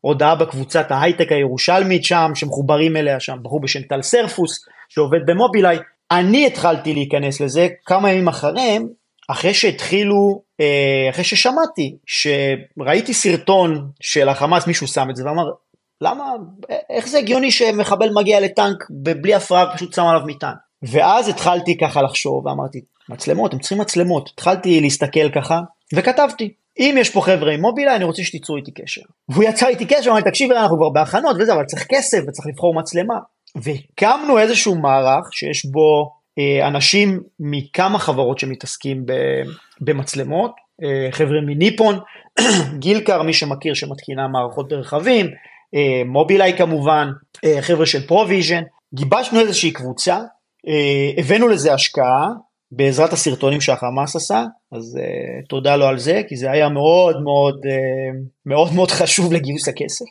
הודעה 0.00 0.34
בקבוצת 0.34 0.90
ההייטק 0.90 1.32
הירושלמית 1.32 2.04
שם, 2.04 2.30
שמחוברים 2.34 2.96
אליה 2.96 3.20
שם, 3.20 3.36
בחור 3.42 3.60
בשם 3.60 3.82
טל 3.82 4.02
סרפוס, 4.02 4.64
שעובד 4.88 5.20
במובילאיי. 5.26 5.78
אני 6.10 6.46
התחלתי 6.46 6.94
להיכנס 6.94 7.40
לזה 7.40 7.68
כמה 7.86 8.10
ימים 8.10 8.28
אחריהם, 8.28 8.88
אחרי 9.28 9.54
שהתחילו, 9.54 10.42
אה, 10.60 11.10
אחרי 11.10 11.24
ששמעתי, 11.24 11.96
שראיתי 12.06 13.14
סרטון 13.14 13.90
של 14.00 14.28
החמאס, 14.28 14.66
מישהו 14.66 14.86
שם 14.86 15.10
את 15.10 15.16
זה 15.16 15.24
ואמר, 15.26 15.44
למה, 16.00 16.24
איך 16.90 17.08
זה 17.08 17.18
הגיוני 17.18 17.50
שמחבל 17.50 18.10
מגיע 18.14 18.40
לטנק 18.40 18.84
בלי 18.90 19.34
הפרעה 19.34 19.74
פשוט 19.74 19.94
שם 19.94 20.02
עליו 20.02 20.22
מטען. 20.26 20.54
ואז 20.82 21.28
התחלתי 21.28 21.78
ככה 21.78 22.02
לחשוב 22.02 22.46
ואמרתי, 22.46 22.80
מצלמות, 23.08 23.52
הם 23.52 23.58
צריכים 23.58 23.78
מצלמות. 23.78 24.30
התחלתי 24.34 24.80
להסתכל 24.80 25.30
ככה 25.34 25.60
וכתבתי, 25.94 26.52
אם 26.78 26.94
יש 26.98 27.10
פה 27.10 27.20
חבר'ה 27.20 27.52
עם 27.52 27.60
מובילאיי 27.60 27.96
אני 27.96 28.04
רוצה 28.04 28.22
שתיצרו 28.22 28.56
איתי 28.56 28.70
קשר. 28.70 29.00
והוא 29.28 29.44
יצא 29.44 29.68
איתי 29.68 29.86
קשר, 29.86 30.10
אמר 30.10 30.18
לי 30.18 30.30
תקשיב 30.30 30.52
אנחנו 30.52 30.76
כבר 30.76 30.88
בהכנות 30.88 31.36
וזה, 31.40 31.52
אבל 31.52 31.64
צריך 31.64 31.86
כסף 31.88 32.18
וצריך 32.28 32.46
לבחור 32.46 32.74
מצלמה. 32.74 33.14
והקמנו 33.56 34.38
איזשהו 34.38 34.74
מערך 34.74 35.32
שיש 35.32 35.66
בו 35.66 36.17
אנשים 36.62 37.20
מכמה 37.40 37.98
חברות 37.98 38.38
שמתעסקים 38.38 39.04
במצלמות, 39.80 40.52
אה, 40.82 41.12
חבר'ה 41.12 41.40
מניפון, 41.46 41.98
גילקר 42.78 43.22
מי 43.22 43.32
שמכיר 43.32 43.74
שמתקינה 43.74 44.28
מערכות 44.28 44.68
ברכבים, 44.68 45.26
אה, 45.74 46.02
מובילאיי 46.06 46.56
כמובן, 46.56 47.08
חבר'ה 47.60 47.86
של 47.86 48.06
פרוויז'ן, 48.06 48.62
גיבשנו 48.94 49.40
איזושהי 49.40 49.70
קבוצה, 49.70 50.18
הבאנו 51.18 51.48
לזה 51.48 51.74
השקעה 51.74 52.28
בעזרת 52.72 53.12
הסרטונים 53.12 53.60
שהחמאס 53.60 54.16
עשה, 54.16 54.44
אז 54.72 54.98
תודה 55.48 55.76
לו 55.76 55.86
על 55.86 55.98
זה, 55.98 56.22
כי 56.28 56.36
זה 56.36 56.50
היה 56.50 56.68
מאוד 56.68 57.22
מאוד 57.22 57.60
מאוד 58.46 58.72
מאוד 58.74 58.90
חשוב 58.90 59.32
לגיוס 59.32 59.68
הכסף, 59.68 60.04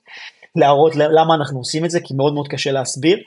להראות 0.56 0.96
למה 0.96 1.36
אנחנו 1.36 1.60
עושים 1.60 1.86
את 1.86 1.90
זה, 1.90 2.00
כי 2.00 2.13
מאוד 2.13 2.34
מאוד 2.34 2.48
קשה 2.48 2.72
להסביר. 2.72 3.18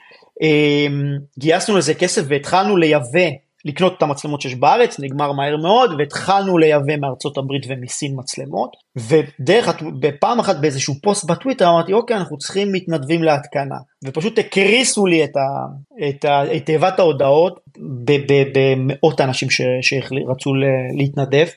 אמ, 0.41 1.17
גייסנו 1.39 1.77
לזה 1.77 1.93
כסף 1.93 2.21
והתחלנו 2.27 2.77
לייבא, 2.77 3.29
לקנות 3.65 3.97
את 3.97 4.01
המצלמות 4.01 4.41
שיש 4.41 4.55
בארץ, 4.55 4.99
נגמר 4.99 5.31
מהר 5.31 5.57
מאוד, 5.57 5.91
והתחלנו 5.97 6.57
לייבא 6.57 6.97
מארצות 6.97 7.37
הברית 7.37 7.65
ומסין 7.69 8.13
מצלמות, 8.15 8.71
ודרך, 8.95 9.81
בפעם 9.99 10.39
אחת 10.39 10.55
באיזשהו 10.61 10.93
פוסט 11.03 11.25
בטוויטר 11.25 11.69
אמרתי, 11.69 11.93
אוקיי, 11.93 12.17
אנחנו 12.17 12.37
צריכים 12.37 12.71
מתנדבים 12.71 13.23
להתקנה, 13.23 13.75
ופשוט 14.05 14.39
הקריסו 14.39 15.05
לי 15.05 15.23
את, 15.23 15.35
ה, 15.35 15.65
את, 16.09 16.25
ה, 16.25 16.55
את 16.55 16.65
תיבת 16.65 16.99
ההודעות 16.99 17.59
במאות 18.53 19.21
אנשים 19.21 19.49
ש, 19.49 19.61
שרצו 19.81 20.53
להתנדב 20.97 21.47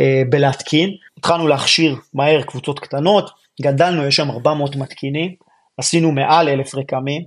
אה, 0.00 0.22
בלהתקין, 0.30 0.90
התחלנו 1.18 1.48
להכשיר 1.48 1.96
מהר 2.14 2.42
קבוצות 2.42 2.78
קטנות, 2.78 3.30
גדלנו, 3.62 4.06
יש 4.06 4.16
שם 4.16 4.30
400 4.30 4.76
מתקינים, 4.76 5.34
עשינו 5.78 6.12
מעל 6.12 6.48
אלף 6.48 6.74
רקמים, 6.74 7.22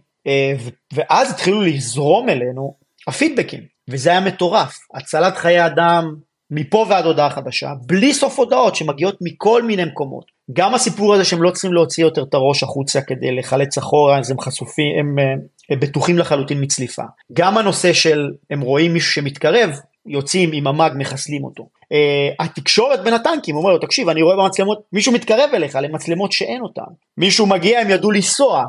ואז 0.93 1.31
התחילו 1.31 1.61
לזרום 1.61 2.29
אלינו 2.29 2.73
הפידבקים, 3.07 3.59
וזה 3.89 4.09
היה 4.09 4.19
מטורף, 4.19 4.77
הצלת 4.93 5.37
חיי 5.37 5.65
אדם 5.65 6.15
מפה 6.51 6.85
ועד 6.89 7.05
הודעה 7.05 7.29
חדשה, 7.29 7.69
בלי 7.85 8.13
סוף 8.13 8.39
הודעות 8.39 8.75
שמגיעות 8.75 9.17
מכל 9.21 9.63
מיני 9.63 9.85
מקומות. 9.85 10.25
גם 10.53 10.75
הסיפור 10.75 11.13
הזה 11.13 11.25
שהם 11.25 11.43
לא 11.43 11.51
צריכים 11.51 11.73
להוציא 11.73 12.03
יותר 12.03 12.23
את 12.23 12.33
הראש 12.33 12.63
החוצה 12.63 13.01
כדי 13.01 13.35
לחלץ 13.35 13.77
אחורה, 13.77 14.19
אז 14.19 14.31
הם 14.31 14.39
חשופים, 14.39 14.99
הם, 14.99 15.19
אה, 15.19 15.33
הם 15.69 15.79
בטוחים 15.79 16.17
לחלוטין 16.17 16.63
מצליפה. 16.63 17.03
גם 17.33 17.57
הנושא 17.57 17.93
של 17.93 18.31
הם 18.49 18.61
רואים 18.61 18.93
מישהו 18.93 19.11
שמתקרב, 19.11 19.69
יוצאים 20.05 20.49
עם 20.53 20.67
המאג 20.67 20.93
מחסלים 20.95 21.43
אותו. 21.43 21.67
Uh, 21.83 22.45
התקשורת 22.45 23.03
בין 23.03 23.13
הטנקים 23.13 23.55
אומר 23.55 23.69
לו 23.69 23.77
תקשיב 23.77 24.09
אני 24.09 24.21
רואה 24.21 24.35
במצלמות 24.35 24.81
מישהו 24.93 25.13
מתקרב 25.13 25.49
אליך 25.53 25.75
למצלמות 25.81 26.31
שאין 26.31 26.61
אותן 26.61 26.91
מישהו 27.17 27.45
מגיע 27.45 27.79
הם 27.79 27.89
ידעו 27.89 28.11
לנסוע 28.11 28.57
אה, 28.59 28.65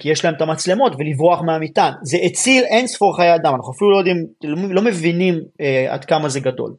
כי 0.00 0.10
יש 0.10 0.24
להם 0.24 0.34
את 0.34 0.42
המצלמות 0.42 0.92
ולברוח 0.98 1.42
מהמטען. 1.42 1.92
זה 2.02 2.18
הציל 2.24 2.64
אין 2.64 2.86
ספור 2.86 3.16
חיי 3.16 3.34
אדם, 3.34 3.54
אנחנו 3.54 3.72
אפילו 3.72 3.90
לא 3.90 3.96
יודעים, 3.96 4.26
לא 4.74 4.82
מבינים 4.82 5.40
אה, 5.60 5.86
עד 5.88 6.04
כמה 6.04 6.28
זה 6.28 6.40
גדול. 6.40 6.72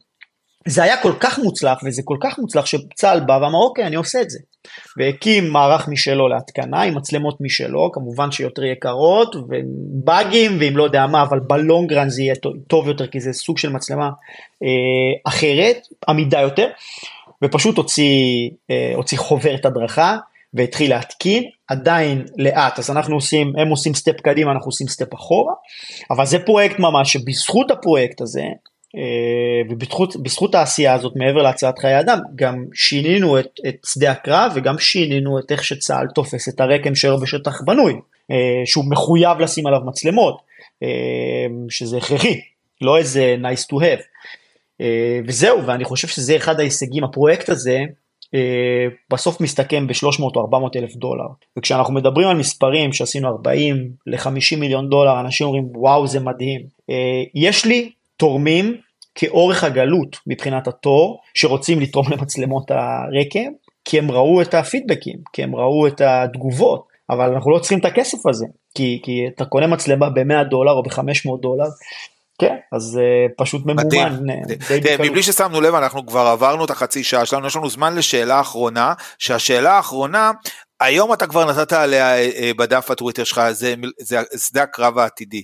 זה 0.66 0.82
היה 0.82 0.96
כל 1.02 1.12
כך 1.20 1.38
מוצלח 1.38 1.78
וזה 1.84 2.02
כל 2.04 2.16
כך 2.20 2.38
מוצלח 2.38 2.66
שצה"ל 2.66 3.20
בא 3.20 3.32
ואמר 3.32 3.58
אוקיי 3.58 3.86
אני 3.86 3.96
עושה 3.96 4.20
את 4.20 4.30
זה. 4.30 4.38
והקים 4.96 5.50
מערך 5.50 5.88
משלו 5.88 6.28
להתקנה 6.28 6.82
עם 6.82 6.94
מצלמות 6.96 7.36
משלו 7.40 7.90
כמובן 7.92 8.30
שיותר 8.30 8.64
יקרות 8.64 9.36
ובאגים 9.36 10.56
ואם 10.60 10.76
לא 10.76 10.84
יודע 10.84 11.06
מה 11.06 11.22
אבל 11.22 11.40
בלונגרן 11.40 12.08
זה 12.08 12.22
יהיה 12.22 12.34
טוב 12.68 12.88
יותר 12.88 13.06
כי 13.06 13.20
זה 13.20 13.32
סוג 13.32 13.58
של 13.58 13.72
מצלמה 13.72 14.10
אה, 14.62 15.28
אחרת 15.28 15.76
עמידה 16.08 16.40
יותר 16.40 16.68
ופשוט 17.44 17.76
הוציא, 17.76 18.50
אה, 18.70 18.92
הוציא 18.94 19.18
חוברת 19.18 19.66
הדרכה 19.66 20.16
והתחיל 20.54 20.90
להתקין, 20.90 21.44
עדיין 21.68 22.24
לאט, 22.38 22.78
אז 22.78 22.90
אנחנו 22.90 23.14
עושים, 23.14 23.52
הם 23.56 23.68
עושים 23.68 23.94
step 23.94 24.20
קדימה, 24.20 24.52
אנחנו 24.52 24.68
עושים 24.68 24.88
step 24.88 25.14
אחורה, 25.14 25.54
אבל 26.10 26.26
זה 26.26 26.38
פרויקט 26.38 26.78
ממש 26.78 27.12
שבזכות 27.12 27.70
הפרויקט 27.70 28.20
הזה, 28.20 28.42
אה, 28.96 29.62
ובזכות 29.70 30.54
העשייה 30.54 30.94
הזאת 30.94 31.12
מעבר 31.16 31.42
להצלת 31.42 31.78
חיי 31.78 32.00
אדם, 32.00 32.18
גם 32.36 32.64
שינינו 32.74 33.38
את, 33.38 33.60
את 33.68 33.76
שדה 33.86 34.10
הקרב 34.10 34.52
וגם 34.54 34.78
שינינו 34.78 35.38
את 35.38 35.52
איך 35.52 35.64
שצה"ל 35.64 36.06
תופס 36.14 36.48
את 36.48 36.60
הרק"ם 36.60 36.94
שלו 36.94 37.20
בשטח 37.20 37.60
בנוי, 37.60 37.92
אה, 38.30 38.62
שהוא 38.64 38.84
מחויב 38.90 39.38
לשים 39.40 39.66
עליו 39.66 39.80
מצלמות, 39.86 40.42
אה, 40.82 40.88
שזה 41.68 41.96
הכרחי, 41.96 42.40
לא 42.80 42.98
איזה 42.98 43.36
nice 43.42 43.66
to 43.72 43.76
have. 43.76 44.02
וזהו, 45.26 45.66
ואני 45.66 45.84
חושב 45.84 46.08
שזה 46.08 46.36
אחד 46.36 46.60
ההישגים, 46.60 47.04
הפרויקט 47.04 47.48
הזה, 47.48 47.78
בסוף 49.12 49.40
מסתכם 49.40 49.86
ב-300 49.86 50.22
או 50.36 50.40
400 50.40 50.76
אלף 50.76 50.96
דולר. 50.96 51.26
וכשאנחנו 51.58 51.94
מדברים 51.94 52.28
על 52.28 52.36
מספרים 52.36 52.92
שעשינו 52.92 53.28
40 53.28 53.90
ל-50 54.06 54.56
מיליון 54.58 54.88
דולר, 54.90 55.20
אנשים 55.20 55.46
אומרים 55.46 55.68
וואו 55.74 56.06
זה 56.06 56.20
מדהים. 56.20 56.60
אה, 56.90 57.22
יש 57.34 57.64
לי 57.64 57.90
תורמים 58.16 58.76
כאורך 59.14 59.64
הגלות 59.64 60.16
מבחינת 60.26 60.68
התור, 60.68 61.20
שרוצים 61.34 61.80
לתרום 61.80 62.06
למצלמות 62.12 62.70
הרקם, 62.70 63.52
כי 63.84 63.98
הם 63.98 64.10
ראו 64.10 64.42
את 64.42 64.54
הפידבקים, 64.54 65.16
כי 65.32 65.42
הם 65.42 65.56
ראו 65.56 65.86
את 65.86 66.00
התגובות, 66.00 66.86
אבל 67.10 67.32
אנחנו 67.32 67.50
לא 67.50 67.58
צריכים 67.58 67.78
את 67.78 67.84
הכסף 67.84 68.26
הזה, 68.26 68.46
כי, 68.74 69.00
כי 69.02 69.26
אתה 69.34 69.44
קונה 69.44 69.66
מצלמה 69.66 70.10
ב-100 70.10 70.44
דולר 70.50 70.72
או 70.72 70.82
ב-500 70.82 71.40
דולר, 71.42 71.66
כן, 72.38 72.54
אז 72.72 72.98
uh, 73.00 73.32
פשוט 73.36 73.66
ממומן. 73.66 74.18
תראה, 74.82 74.96
מבלי 74.98 75.22
ששמנו 75.22 75.60
לב, 75.60 75.74
אנחנו 75.74 76.06
כבר 76.06 76.20
עברנו 76.26 76.64
את 76.64 76.70
החצי 76.70 77.04
שעה 77.04 77.26
שלנו, 77.26 77.46
יש 77.46 77.56
לנו 77.56 77.70
זמן 77.70 77.94
לשאלה 77.96 78.40
אחרונה, 78.40 78.94
שהשאלה 79.18 79.72
האחרונה, 79.72 80.32
היום 80.80 81.12
אתה 81.12 81.26
כבר 81.26 81.50
נתת 81.50 81.72
עליה 81.72 82.16
uh, 82.16 82.54
בדף 82.56 82.90
הטוויטר 82.90 83.24
שלך, 83.24 83.42
זה, 83.50 83.74
זה 83.98 84.18
שדה 84.36 84.62
הקרב 84.62 84.98
העתידי. 84.98 85.42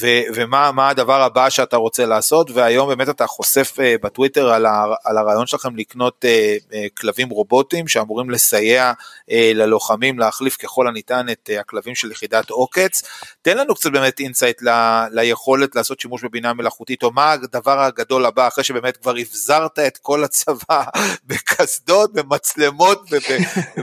ו- 0.00 0.22
ומה 0.34 0.88
הדבר 0.88 1.22
הבא 1.22 1.50
שאתה 1.50 1.76
רוצה 1.76 2.06
לעשות, 2.06 2.50
והיום 2.50 2.88
באמת 2.88 3.08
אתה 3.08 3.26
חושף 3.26 3.72
uh, 3.76 4.02
בטוויטר 4.02 4.50
על, 4.50 4.66
ה- 4.66 4.94
על 5.04 5.18
הרעיון 5.18 5.46
שלכם 5.46 5.76
לקנות 5.76 6.24
uh, 6.24 6.72
uh, 6.72 6.74
כלבים 7.00 7.28
רובוטים 7.28 7.88
שאמורים 7.88 8.30
לסייע 8.30 8.92
uh, 8.92 9.32
ללוחמים 9.54 10.18
להחליף 10.18 10.56
ככל 10.56 10.88
הניתן 10.88 11.26
את 11.32 11.50
uh, 11.56 11.60
הכלבים 11.60 11.94
של 11.94 12.10
יחידת 12.10 12.50
עוקץ. 12.50 13.02
תן 13.42 13.56
לנו 13.58 13.74
קצת 13.74 13.90
באמת 13.90 14.20
insight 14.20 14.62
ל- 14.62 15.04
ליכולת 15.12 15.76
לעשות 15.76 16.00
שימוש 16.00 16.24
בבינה 16.24 16.52
מלאכותית, 16.52 17.02
או 17.02 17.10
מה 17.12 17.32
הדבר 17.32 17.80
הגדול 17.80 18.26
הבא 18.26 18.48
אחרי 18.48 18.64
שבאמת 18.64 18.96
כבר 18.96 19.14
אבזרת 19.20 19.78
את 19.78 19.98
כל 19.98 20.24
הצבא 20.24 20.82
בקסדות, 21.26 22.12
במצלמות 22.12 23.02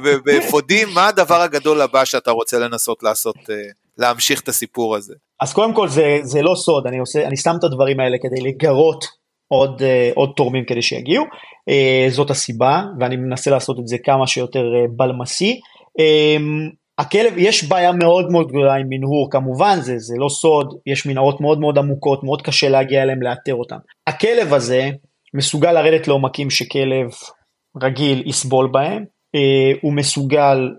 ובאפודים, 0.04 0.90
מה 0.94 1.08
הדבר 1.08 1.42
הגדול 1.42 1.82
הבא 1.82 2.06
שאתה 2.06 2.32
רוצה 2.32 2.60
לנסות 2.60 3.04
לעשות? 3.04 3.36
אה, 3.36 3.52
להמשיך 3.98 4.42
את 4.42 4.48
הסיפור 4.50 4.96
הזה. 4.96 5.14
אז 5.42 5.54
קודם 5.54 5.74
כל 5.74 5.88
זה, 5.88 6.20
זה 6.22 6.42
לא 6.42 6.56
סוד, 6.56 6.88
אני, 6.88 6.98
עושה, 6.98 7.28
אני 7.28 7.38
שם 7.38 7.56
את 7.60 7.64
הדברים 7.64 8.00
האלה 8.00 8.18
כדי 8.22 8.42
לגרות 8.42 9.06
עוד, 9.48 9.82
אה, 9.82 10.14
עוד 10.16 10.30
תורמים 10.36 10.66
כדי 10.66 10.82
שיגיעו, 10.82 11.24
אה, 11.24 12.12
זאת 12.12 12.30
הסיבה, 12.30 12.84
ואני 13.00 13.16
מנסה 13.16 13.52
לעשות 13.52 13.80
את 13.80 13.88
זה 13.88 13.98
כמה 13.98 14.28
שיותר 14.28 14.60
uh, 14.64 14.92
בלמסי. 14.98 15.60
Um, 16.00 16.74
הכלב, 16.98 17.34
יש 17.38 17.64
בעיה 17.64 17.92
מאוד 17.92 18.32
מאוד 18.32 18.48
גדולה 18.48 18.76
עם 18.76 18.86
מנהור, 18.90 19.32
כמובן, 19.32 19.78
זה, 19.82 20.00
זה 20.00 20.16
לא 20.18 20.30
סוד, 20.30 20.74
יש 20.86 21.06
מנהרות 21.06 21.42
מאוד 21.42 21.60
מאוד 21.60 21.78
עמוקות, 21.78 22.24
מאוד 22.24 22.42
קשה 22.42 22.70
להגיע 22.70 23.02
אליהם, 23.04 23.22
לאתר 23.22 23.56
אותם. 23.56 23.78
הכלב 24.08 24.54
הזה 24.54 24.90
מסוגל 25.34 25.72
לרדת 25.72 26.08
לעומקים 26.08 26.50
שכלב 26.50 27.10
רגיל 27.84 28.24
יסבול 28.26 28.70
בהם, 28.72 29.06
הוא 29.82 29.94
מסוגל 29.94 30.70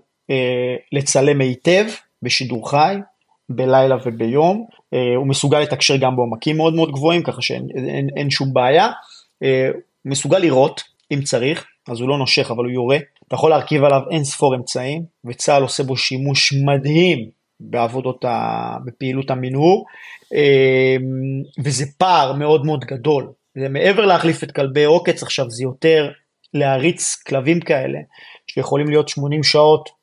לצלם 0.91 1.41
היטב, 1.41 1.85
בשידור 2.21 2.69
חי, 2.69 2.95
בלילה 3.49 3.95
וביום, 4.05 4.65
אה, 4.93 5.15
הוא 5.15 5.27
מסוגל 5.27 5.59
לתקשר 5.59 5.97
גם 5.97 6.15
בעומקים 6.15 6.57
מאוד 6.57 6.73
מאוד 6.73 6.91
גבוהים, 6.91 7.23
ככה 7.23 7.41
שאין 7.41 7.67
אין, 7.75 8.07
אין 8.17 8.29
שום 8.29 8.53
בעיה, 8.53 8.87
אה, 9.43 9.67
הוא 10.03 10.11
מסוגל 10.11 10.37
לירות 10.37 10.81
אם 11.11 11.21
צריך, 11.21 11.65
אז 11.87 12.01
הוא 12.01 12.09
לא 12.09 12.17
נושך 12.17 12.51
אבל 12.51 12.63
הוא 12.63 12.71
יורה, 12.71 12.97
אתה 13.27 13.35
יכול 13.35 13.49
להרכיב 13.49 13.83
עליו 13.83 14.01
אין 14.11 14.23
ספור 14.23 14.55
אמצעים, 14.55 15.03
וצה"ל 15.25 15.61
עושה 15.61 15.83
בו 15.83 15.97
שימוש 15.97 16.53
מדהים 16.65 17.29
בעבודות, 17.59 18.25
ה... 18.25 18.77
בפעילות 18.85 19.31
המנהור, 19.31 19.85
אה, 20.33 20.95
וזה 21.63 21.85
פער 21.97 22.33
מאוד 22.33 22.65
מאוד 22.65 22.85
גדול, 22.85 23.31
זה 23.57 23.69
מעבר 23.69 24.05
להחליף 24.05 24.43
את 24.43 24.51
כלבי 24.51 24.83
עוקץ 24.83 25.23
עכשיו 25.23 25.49
זה 25.49 25.63
יותר 25.63 26.11
להריץ 26.53 27.15
כלבים 27.27 27.59
כאלה 27.59 27.99
שיכולים 28.47 28.89
להיות 28.89 29.09
80 29.09 29.43
שעות 29.43 29.89
אה, 29.89 29.93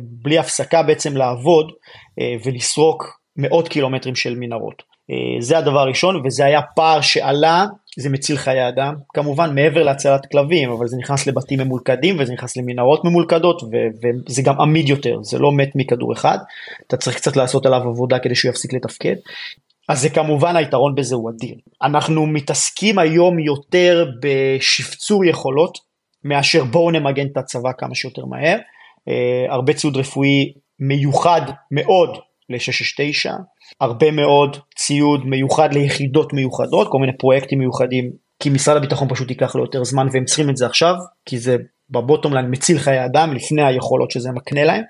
בלי 0.00 0.38
הפסקה 0.38 0.82
בעצם 0.82 1.16
לעבוד 1.16 1.72
אה, 2.20 2.34
ולסרוק 2.44 3.20
מאות 3.36 3.68
קילומטרים 3.68 4.14
של 4.14 4.36
מנהרות. 4.38 4.82
אה, 5.10 5.40
זה 5.40 5.58
הדבר 5.58 5.78
הראשון 5.78 6.22
וזה 6.24 6.44
היה 6.44 6.62
פער 6.62 7.00
שעלה, 7.00 7.66
זה 7.98 8.10
מציל 8.10 8.36
חיי 8.36 8.68
אדם, 8.68 8.94
כמובן 9.14 9.54
מעבר 9.54 9.82
להצלת 9.82 10.26
כלבים, 10.32 10.70
אבל 10.70 10.86
זה 10.86 10.96
נכנס 10.96 11.26
לבתים 11.26 11.60
ממולכדים 11.60 12.16
וזה 12.18 12.32
נכנס 12.32 12.56
למנהרות 12.56 13.04
ממולכדות 13.04 13.62
וזה 14.02 14.42
גם 14.42 14.60
עמיד 14.60 14.88
יותר, 14.88 15.18
זה 15.22 15.38
לא 15.38 15.52
מת 15.52 15.70
מכדור 15.74 16.12
אחד, 16.12 16.38
אתה 16.86 16.96
צריך 16.96 17.16
קצת 17.16 17.36
לעשות 17.36 17.66
עליו 17.66 17.80
עבודה 17.80 18.18
כדי 18.18 18.34
שהוא 18.34 18.50
יפסיק 18.50 18.72
לתפקד. 18.72 19.14
אז 19.88 20.00
זה 20.00 20.10
כמובן 20.10 20.56
היתרון 20.56 20.94
בזה 20.94 21.14
הוא 21.14 21.30
אדיר. 21.30 21.54
אנחנו 21.82 22.26
מתעסקים 22.26 22.98
היום 22.98 23.38
יותר 23.38 24.10
בשפצור 24.22 25.24
יכולות 25.24 25.78
מאשר 26.24 26.64
בואו 26.64 26.90
נמגן 26.90 27.26
את 27.26 27.36
הצבא 27.36 27.70
כמה 27.78 27.94
שיותר 27.94 28.24
מהר. 28.24 28.58
אה, 29.08 29.54
הרבה 29.54 29.72
ציוד 29.72 29.96
רפואי 29.96 30.52
מיוחד 30.80 31.42
מאוד 31.70 32.18
ל-669, 32.50 33.30
הרבה 33.80 34.10
מאוד 34.10 34.56
ציוד 34.76 35.26
מיוחד 35.26 35.74
ליחידות 35.74 36.32
מיוחדות, 36.32 36.88
כל 36.90 36.98
מיני 36.98 37.12
פרויקטים 37.18 37.58
מיוחדים, 37.58 38.10
כי 38.42 38.50
משרד 38.50 38.76
הביטחון 38.76 39.08
פשוט 39.08 39.30
ייקח 39.30 39.54
לו 39.54 39.62
יותר 39.62 39.84
זמן 39.84 40.06
והם 40.12 40.24
צריכים 40.24 40.50
את 40.50 40.56
זה 40.56 40.66
עכשיו, 40.66 40.94
כי 41.26 41.38
זה 41.38 41.56
בבוטום 41.90 42.34
ליין 42.34 42.46
מציל 42.50 42.78
חיי 42.78 43.04
אדם 43.04 43.32
לפני 43.32 43.62
היכולות 43.62 44.10
שזה 44.10 44.30
מקנה 44.32 44.64
להם, 44.64 44.82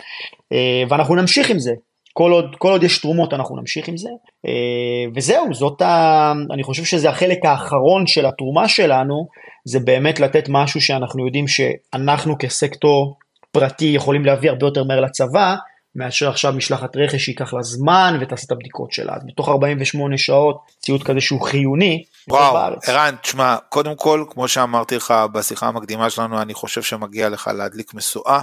אה, 0.53 0.83
ואנחנו 0.89 1.15
נמשיך 1.15 1.51
עם 1.51 1.59
זה. 1.59 1.73
כל 2.13 2.33
עוד, 2.33 2.57
כל 2.59 2.71
עוד 2.71 2.83
יש 2.83 2.99
תרומות 2.99 3.35
אנחנו 3.35 3.57
נמשיך 3.57 3.89
עם 3.89 3.97
זה 3.97 4.09
אה, 4.47 5.11
וזהו 5.15 5.55
זאת 5.55 5.83
ה... 5.83 6.33
אני 6.53 6.63
חושב 6.63 6.85
שזה 6.85 7.11
החלק 7.11 7.45
האחרון 7.45 8.07
של 8.07 8.27
התרומה 8.27 8.69
שלנו 8.69 9.27
זה 9.65 9.81
באמת 9.81 10.21
לתת 10.21 10.45
משהו 10.49 10.81
שאנחנו 10.81 11.27
יודעים 11.27 11.49
שאנחנו 11.49 12.39
כסקטור 12.39 13.17
פרטי 13.53 13.85
יכולים 13.85 14.25
להביא 14.25 14.51
הרבה 14.51 14.67
יותר 14.67 14.85
מהר 14.85 15.01
לצבא, 15.01 15.57
מאשר 15.95 16.29
עכשיו 16.29 16.53
משלחת 16.53 16.97
רכש 16.97 17.25
שייקח 17.25 17.55
לה 17.55 17.63
זמן 17.63 18.19
ותעשה 18.21 18.47
את 18.47 18.51
הבדיקות 18.51 18.93
שלה. 18.93 19.15
אז 19.15 19.23
בתוך 19.27 19.49
48 19.49 20.19
שעות 20.19 20.61
ציוד 20.79 21.03
כזה 21.03 21.21
שהוא 21.21 21.43
חיוני. 21.43 22.05
וואו, 22.29 22.57
ערן, 22.87 23.15
תשמע, 23.23 23.57
קודם 23.69 23.97
כל, 23.97 24.25
כמו 24.31 24.49
שאמרתי 24.49 24.97
לך 24.97 25.15
בשיחה 25.33 25.67
המקדימה 25.67 26.11
שלנו, 26.11 26.43
אני 26.43 26.55
חושב 26.55 26.83
שמגיע 26.83 27.29
לך 27.29 27.51
להדליק 27.57 27.95
משואה. 27.95 28.41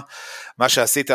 מה 0.58 0.68
שעשית 0.68 1.10